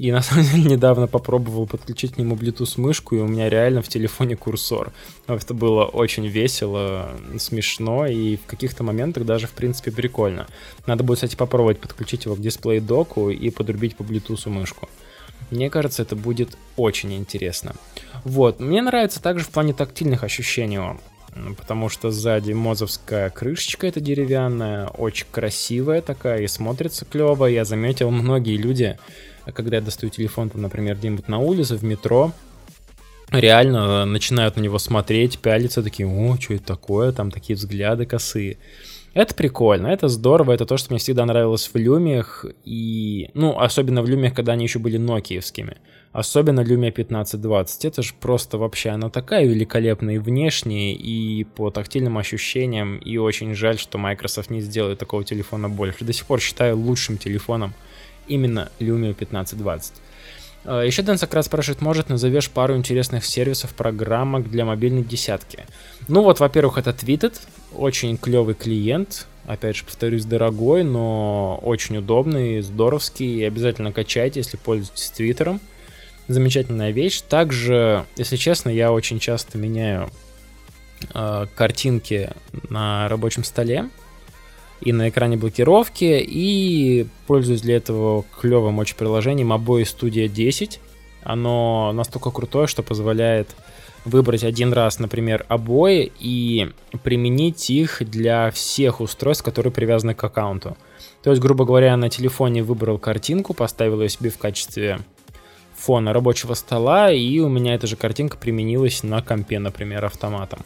И 0.00 0.12
на 0.12 0.22
самом 0.22 0.44
деле 0.44 0.62
недавно 0.62 1.06
попробовал 1.06 1.66
подключить 1.66 2.14
к 2.14 2.16
нему 2.16 2.34
Bluetooth 2.34 2.80
мышку, 2.80 3.16
и 3.16 3.18
у 3.18 3.26
меня 3.26 3.50
реально 3.50 3.82
в 3.82 3.88
телефоне 3.88 4.34
курсор. 4.34 4.94
Это 5.26 5.52
было 5.52 5.84
очень 5.84 6.26
весело, 6.26 7.10
смешно, 7.38 8.06
и 8.06 8.36
в 8.36 8.46
каких-то 8.46 8.82
моментах 8.82 9.26
даже, 9.26 9.46
в 9.46 9.50
принципе, 9.50 9.92
прикольно. 9.92 10.46
Надо 10.86 11.04
будет, 11.04 11.18
кстати, 11.18 11.36
попробовать 11.36 11.80
подключить 11.80 12.24
его 12.24 12.34
к 12.34 12.40
дисплей-доку 12.40 13.28
и 13.28 13.50
подрубить 13.50 13.94
по 13.94 14.02
Bluetooth 14.02 14.48
мышку. 14.48 14.88
Мне 15.50 15.68
кажется, 15.68 16.00
это 16.00 16.16
будет 16.16 16.56
очень 16.78 17.12
интересно. 17.12 17.74
Вот, 18.24 18.58
мне 18.58 18.80
нравится 18.80 19.20
также 19.20 19.44
в 19.44 19.50
плане 19.50 19.74
тактильных 19.74 20.24
ощущений 20.24 20.78
он. 20.78 20.98
Потому 21.58 21.90
что 21.90 22.10
сзади 22.10 22.52
мозовская 22.52 23.28
крышечка 23.28 23.86
эта 23.86 24.00
деревянная, 24.00 24.86
очень 24.88 25.26
красивая 25.30 26.00
такая 26.00 26.40
и 26.40 26.48
смотрится 26.48 27.04
клево. 27.04 27.44
Я 27.44 27.66
заметил, 27.66 28.10
многие 28.10 28.56
люди, 28.56 28.98
когда 29.52 29.76
я 29.76 29.82
достаю 29.82 30.10
телефон, 30.10 30.50
там, 30.50 30.62
например, 30.62 30.96
где-нибудь 30.96 31.28
на 31.28 31.38
улице, 31.38 31.76
в 31.76 31.84
метро, 31.84 32.32
реально 33.30 34.04
начинают 34.04 34.56
на 34.56 34.60
него 34.60 34.78
смотреть, 34.78 35.38
пялиться, 35.38 35.82
такие, 35.82 36.08
о, 36.08 36.36
что 36.40 36.54
это 36.54 36.64
такое, 36.64 37.12
там 37.12 37.30
такие 37.30 37.56
взгляды 37.56 38.06
косые. 38.06 38.58
Это 39.12 39.34
прикольно, 39.34 39.88
это 39.88 40.08
здорово, 40.08 40.52
это 40.52 40.66
то, 40.66 40.76
что 40.76 40.92
мне 40.92 41.00
всегда 41.00 41.24
нравилось 41.26 41.68
в 41.72 41.76
люмиях, 41.76 42.44
и, 42.64 43.30
ну, 43.34 43.58
особенно 43.58 44.02
в 44.02 44.08
люмиях, 44.08 44.34
когда 44.34 44.52
они 44.52 44.64
еще 44.64 44.78
были 44.78 44.98
нокиевскими. 44.98 45.78
Особенно 46.12 46.60
Lumia 46.60 46.90
1520. 46.90 47.84
Это 47.84 48.02
же 48.02 48.14
просто 48.20 48.58
вообще, 48.58 48.90
она 48.90 49.10
такая 49.10 49.46
великолепная 49.46 50.16
и 50.16 50.18
внешне, 50.18 50.94
и 50.94 51.44
по 51.44 51.70
тактильным 51.70 52.18
ощущениям, 52.18 52.98
и 52.98 53.16
очень 53.16 53.54
жаль, 53.54 53.78
что 53.78 53.96
Microsoft 53.96 54.50
не 54.50 54.60
сделает 54.60 54.98
такого 54.98 55.24
телефона 55.24 55.68
больше. 55.68 56.04
До 56.04 56.12
сих 56.12 56.26
пор 56.26 56.40
считаю 56.40 56.76
лучшим 56.76 57.16
телефоном 57.16 57.74
именно 58.30 58.70
Lumia 58.78 59.12
1520. 59.12 59.92
А, 60.64 60.82
Еще 60.82 61.02
Дэн 61.02 61.18
Сократ 61.18 61.44
спрашивает, 61.44 61.80
может 61.80 62.08
назовешь 62.08 62.50
пару 62.50 62.76
интересных 62.76 63.24
сервисов, 63.24 63.74
программок 63.74 64.50
для 64.50 64.64
мобильной 64.64 65.02
десятки? 65.02 65.64
Ну 66.08 66.22
вот, 66.22 66.40
во-первых, 66.40 66.78
это 66.78 66.90
Tweeted, 66.90 67.34
очень 67.74 68.16
клевый 68.16 68.54
клиент, 68.54 69.26
опять 69.46 69.76
же, 69.76 69.84
повторюсь, 69.84 70.24
дорогой, 70.24 70.84
но 70.84 71.58
очень 71.62 71.96
удобный, 71.98 72.62
здоровский, 72.62 73.46
обязательно 73.46 73.92
качайте, 73.92 74.40
если 74.40 74.56
пользуетесь 74.56 75.10
Твиттером 75.10 75.60
замечательная 76.28 76.92
вещь. 76.92 77.22
Также, 77.22 78.06
если 78.16 78.36
честно, 78.36 78.70
я 78.70 78.92
очень 78.92 79.18
часто 79.18 79.58
меняю 79.58 80.10
э, 81.12 81.46
картинки 81.54 82.30
на 82.68 83.08
рабочем 83.08 83.44
столе 83.44 83.88
и 84.80 84.92
на 84.92 85.08
экране 85.08 85.36
блокировки, 85.36 86.22
и 86.26 87.06
пользуюсь 87.26 87.60
для 87.60 87.76
этого 87.76 88.24
клевым 88.40 88.78
очень 88.78 88.96
приложением 88.96 89.52
Обои 89.52 89.82
Studio 89.82 90.28
10. 90.28 90.80
Оно 91.22 91.92
настолько 91.92 92.30
крутое, 92.30 92.66
что 92.66 92.82
позволяет 92.82 93.54
выбрать 94.04 94.44
один 94.44 94.72
раз, 94.72 94.98
например, 94.98 95.44
обои 95.48 96.10
и 96.18 96.70
применить 97.02 97.68
их 97.70 98.02
для 98.08 98.50
всех 98.50 99.00
устройств, 99.00 99.44
которые 99.44 99.72
привязаны 99.72 100.14
к 100.14 100.24
аккаунту. 100.24 100.76
То 101.22 101.30
есть, 101.30 101.42
грубо 101.42 101.64
говоря, 101.64 101.96
на 101.96 102.08
телефоне 102.08 102.62
выбрал 102.62 102.98
картинку, 102.98 103.52
поставил 103.52 104.00
ее 104.00 104.08
себе 104.08 104.30
в 104.30 104.38
качестве 104.38 105.00
фона 105.76 106.12
рабочего 106.12 106.54
стола, 106.54 107.12
и 107.12 107.38
у 107.40 107.48
меня 107.48 107.74
эта 107.74 107.86
же 107.86 107.96
картинка 107.96 108.36
применилась 108.36 109.02
на 109.02 109.22
компе, 109.22 109.58
например, 109.58 110.04
автоматом. 110.04 110.60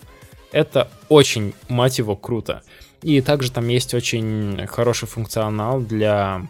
Это 0.53 0.88
очень, 1.09 1.53
мать 1.68 1.98
его, 1.98 2.14
круто. 2.14 2.62
И 3.04 3.20
также 3.20 3.52
там 3.52 3.68
есть 3.68 3.92
очень 3.92 4.66
хороший 4.66 5.06
функционал 5.06 5.78
для 5.78 6.48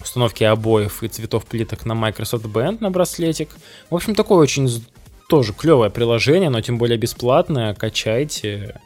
установки 0.00 0.42
обоев 0.42 1.04
и 1.04 1.08
цветов 1.08 1.46
плиток 1.46 1.86
на 1.86 1.94
Microsoft 1.94 2.46
Band 2.46 2.78
на 2.80 2.90
браслетик. 2.90 3.50
В 3.88 3.94
общем, 3.94 4.16
такое 4.16 4.38
очень 4.38 4.84
тоже 5.28 5.52
клевое 5.52 5.88
приложение, 5.88 6.50
но 6.50 6.60
тем 6.60 6.78
более 6.78 6.98
бесплатное. 6.98 7.74
Качайте. 7.74 8.80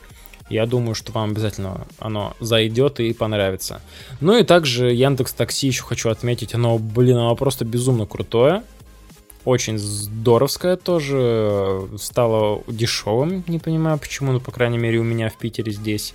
Я 0.51 0.67
думаю, 0.67 0.95
что 0.95 1.13
вам 1.13 1.31
обязательно 1.31 1.87
оно 1.99 2.37
зайдет 2.41 3.01
и 3.01 3.15
понравится. 3.15 3.81
Ну 4.21 4.37
и 4.37 4.43
также 4.43 4.93
Яндекс 4.93 5.33
Такси 5.33 5.69
еще 5.69 5.85
хочу 5.85 6.11
отметить. 6.11 6.55
Оно, 6.55 6.77
блин, 6.77 7.17
оно 7.17 7.35
просто 7.37 7.65
безумно 7.65 8.05
крутое. 8.05 8.65
Очень 9.47 9.79
здоровское 9.79 10.77
тоже. 10.77 11.89
Стало 11.97 12.63
дешевым, 12.69 13.45
не 13.47 13.59
понимаю 13.59 13.99
почему, 13.99 14.33
но, 14.33 14.41
по 14.41 14.53
крайней 14.53 14.79
мере, 14.79 14.99
у 14.99 15.05
меня 15.05 15.31
в 15.31 15.39
Питере 15.39 15.73
здесь 15.73 16.13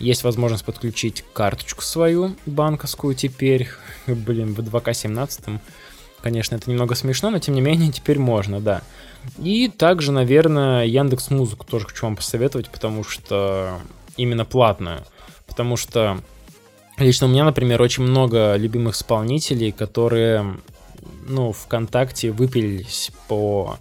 есть 0.00 0.24
возможность 0.24 0.64
подключить 0.64 1.24
карточку 1.32 1.82
свою 1.82 2.34
банковскую 2.46 3.14
теперь. 3.14 3.68
Блин, 4.06 4.54
в 4.54 4.60
2К17. 4.60 5.60
Конечно, 6.22 6.56
это 6.56 6.70
немного 6.70 6.94
смешно, 6.94 7.30
но 7.30 7.38
тем 7.38 7.54
не 7.54 7.60
менее 7.60 7.92
теперь 7.92 8.18
можно, 8.18 8.60
да. 8.60 8.82
И 9.38 9.68
также, 9.68 10.12
наверное, 10.12 10.84
Яндекс 10.84 11.30
Музыку 11.30 11.66
тоже 11.66 11.86
хочу 11.86 12.06
вам 12.06 12.16
посоветовать, 12.16 12.70
потому 12.70 13.04
что 13.04 13.78
именно 14.16 14.44
платную. 14.44 15.04
Потому 15.46 15.76
что 15.76 16.20
лично 16.98 17.26
у 17.26 17.30
меня, 17.30 17.44
например, 17.44 17.80
очень 17.82 18.02
много 18.02 18.56
любимых 18.56 18.94
исполнителей, 18.94 19.72
которые, 19.72 20.56
ну, 21.26 21.52
ВКонтакте 21.52 22.30
выпилились 22.30 23.10
по 23.28 23.78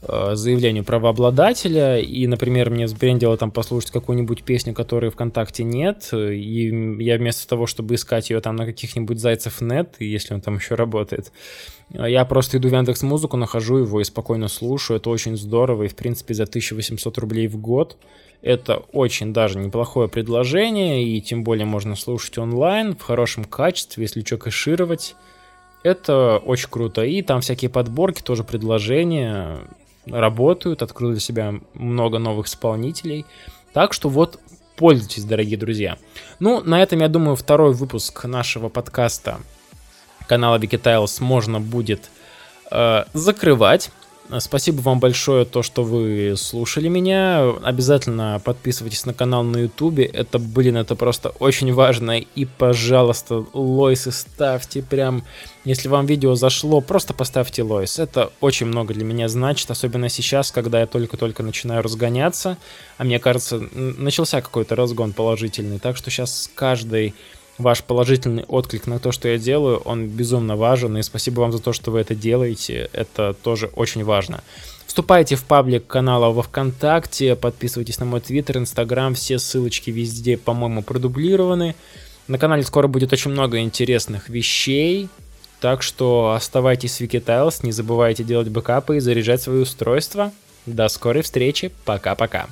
заявлению 0.00 0.84
правообладателя, 0.84 1.98
и, 1.98 2.26
например, 2.26 2.70
мне 2.70 2.86
сбрендило 2.86 3.36
там 3.36 3.50
послушать 3.50 3.90
какую-нибудь 3.90 4.44
песню, 4.44 4.74
которой 4.74 5.10
ВКонтакте 5.10 5.64
нет, 5.64 6.10
и 6.12 6.96
я 7.00 7.16
вместо 7.16 7.48
того, 7.48 7.66
чтобы 7.66 7.96
искать 7.96 8.30
ее 8.30 8.40
там 8.40 8.56
на 8.56 8.66
каких-нибудь 8.66 9.18
зайцев 9.18 9.60
нет, 9.60 9.96
если 9.98 10.34
он 10.34 10.40
там 10.40 10.56
еще 10.56 10.76
работает, 10.76 11.32
я 11.90 12.24
просто 12.24 12.58
иду 12.58 12.68
в 12.68 12.72
Яндекс 12.72 13.02
Музыку, 13.02 13.36
нахожу 13.36 13.78
его 13.78 14.00
и 14.00 14.04
спокойно 14.04 14.48
слушаю, 14.48 14.98
это 14.98 15.10
очень 15.10 15.36
здорово, 15.36 15.84
и, 15.84 15.88
в 15.88 15.96
принципе, 15.96 16.34
за 16.34 16.44
1800 16.44 17.18
рублей 17.18 17.48
в 17.48 17.56
год 17.56 17.96
это 18.40 18.76
очень 18.92 19.32
даже 19.32 19.58
неплохое 19.58 20.08
предложение, 20.08 21.04
и 21.04 21.20
тем 21.20 21.42
более 21.42 21.66
можно 21.66 21.96
слушать 21.96 22.38
онлайн 22.38 22.94
в 22.94 23.02
хорошем 23.02 23.44
качестве, 23.44 24.04
если 24.04 24.20
что, 24.20 24.36
кэшировать. 24.36 25.16
Это 25.82 26.38
очень 26.38 26.68
круто. 26.70 27.02
И 27.04 27.22
там 27.22 27.40
всякие 27.40 27.68
подборки, 27.68 28.22
тоже 28.22 28.44
предложения 28.44 29.58
работают, 30.10 30.82
открыл 30.82 31.10
для 31.12 31.20
себя 31.20 31.54
много 31.74 32.18
новых 32.18 32.46
исполнителей. 32.46 33.26
Так 33.72 33.92
что 33.92 34.08
вот, 34.08 34.40
пользуйтесь, 34.76 35.24
дорогие 35.24 35.58
друзья. 35.58 35.98
Ну, 36.38 36.62
на 36.62 36.82
этом, 36.82 37.00
я 37.00 37.08
думаю, 37.08 37.36
второй 37.36 37.72
выпуск 37.72 38.24
нашего 38.24 38.68
подкаста 38.68 39.38
канала 40.26 40.58
Wikitiles 40.58 41.22
можно 41.22 41.60
будет 41.60 42.10
э, 42.70 43.04
закрывать. 43.12 43.90
Спасибо 44.40 44.82
вам 44.82 45.00
большое, 45.00 45.46
то, 45.46 45.62
что 45.62 45.82
вы 45.82 46.34
слушали 46.36 46.88
меня. 46.88 47.50
Обязательно 47.62 48.40
подписывайтесь 48.44 49.06
на 49.06 49.14
канал 49.14 49.42
на 49.42 49.56
ютубе. 49.58 50.04
Это, 50.04 50.38
блин, 50.38 50.76
это 50.76 50.96
просто 50.96 51.30
очень 51.38 51.72
важно. 51.72 52.18
И, 52.20 52.44
пожалуйста, 52.44 53.46
лойсы 53.54 54.12
ставьте 54.12 54.82
прям. 54.82 55.24
Если 55.64 55.88
вам 55.88 56.04
видео 56.04 56.34
зашло, 56.34 56.82
просто 56.82 57.14
поставьте 57.14 57.62
лойс. 57.62 57.98
Это 57.98 58.30
очень 58.40 58.66
много 58.66 58.92
для 58.92 59.04
меня 59.04 59.28
значит, 59.28 59.70
особенно 59.70 60.10
сейчас, 60.10 60.50
когда 60.50 60.80
я 60.80 60.86
только-только 60.86 61.42
начинаю 61.42 61.82
разгоняться. 61.82 62.58
А 62.98 63.04
мне 63.04 63.18
кажется, 63.18 63.58
начался 63.72 64.42
какой-то 64.42 64.76
разгон 64.76 65.14
положительный. 65.14 65.78
Так 65.78 65.96
что 65.96 66.10
сейчас 66.10 66.42
с 66.42 66.50
каждой 66.54 67.14
ваш 67.58 67.82
положительный 67.82 68.44
отклик 68.44 68.86
на 68.86 68.98
то, 68.98 69.12
что 69.12 69.28
я 69.28 69.38
делаю, 69.38 69.78
он 69.78 70.08
безумно 70.08 70.56
важен, 70.56 70.96
и 70.96 71.02
спасибо 71.02 71.40
вам 71.40 71.52
за 71.52 71.58
то, 71.58 71.72
что 71.72 71.90
вы 71.90 72.00
это 72.00 72.14
делаете, 72.14 72.88
это 72.92 73.34
тоже 73.42 73.70
очень 73.74 74.04
важно. 74.04 74.42
Вступайте 74.86 75.36
в 75.36 75.44
паблик 75.44 75.86
канала 75.86 76.32
во 76.32 76.42
Вконтакте, 76.42 77.36
подписывайтесь 77.36 77.98
на 77.98 78.06
мой 78.06 78.20
Твиттер, 78.20 78.58
Инстаграм, 78.58 79.14
все 79.14 79.38
ссылочки 79.38 79.90
везде, 79.90 80.36
по-моему, 80.38 80.82
продублированы. 80.82 81.74
На 82.26 82.38
канале 82.38 82.62
скоро 82.62 82.88
будет 82.88 83.12
очень 83.12 83.30
много 83.30 83.58
интересных 83.58 84.28
вещей, 84.28 85.08
так 85.60 85.82
что 85.82 86.32
оставайтесь 86.36 86.94
с 86.94 87.00
Wikitiles, 87.00 87.60
не 87.62 87.72
забывайте 87.72 88.24
делать 88.24 88.48
бэкапы 88.48 88.96
и 88.96 89.00
заряжать 89.00 89.42
свои 89.42 89.58
устройства. 89.58 90.32
До 90.66 90.88
скорой 90.88 91.22
встречи, 91.22 91.72
пока-пока. 91.84 92.48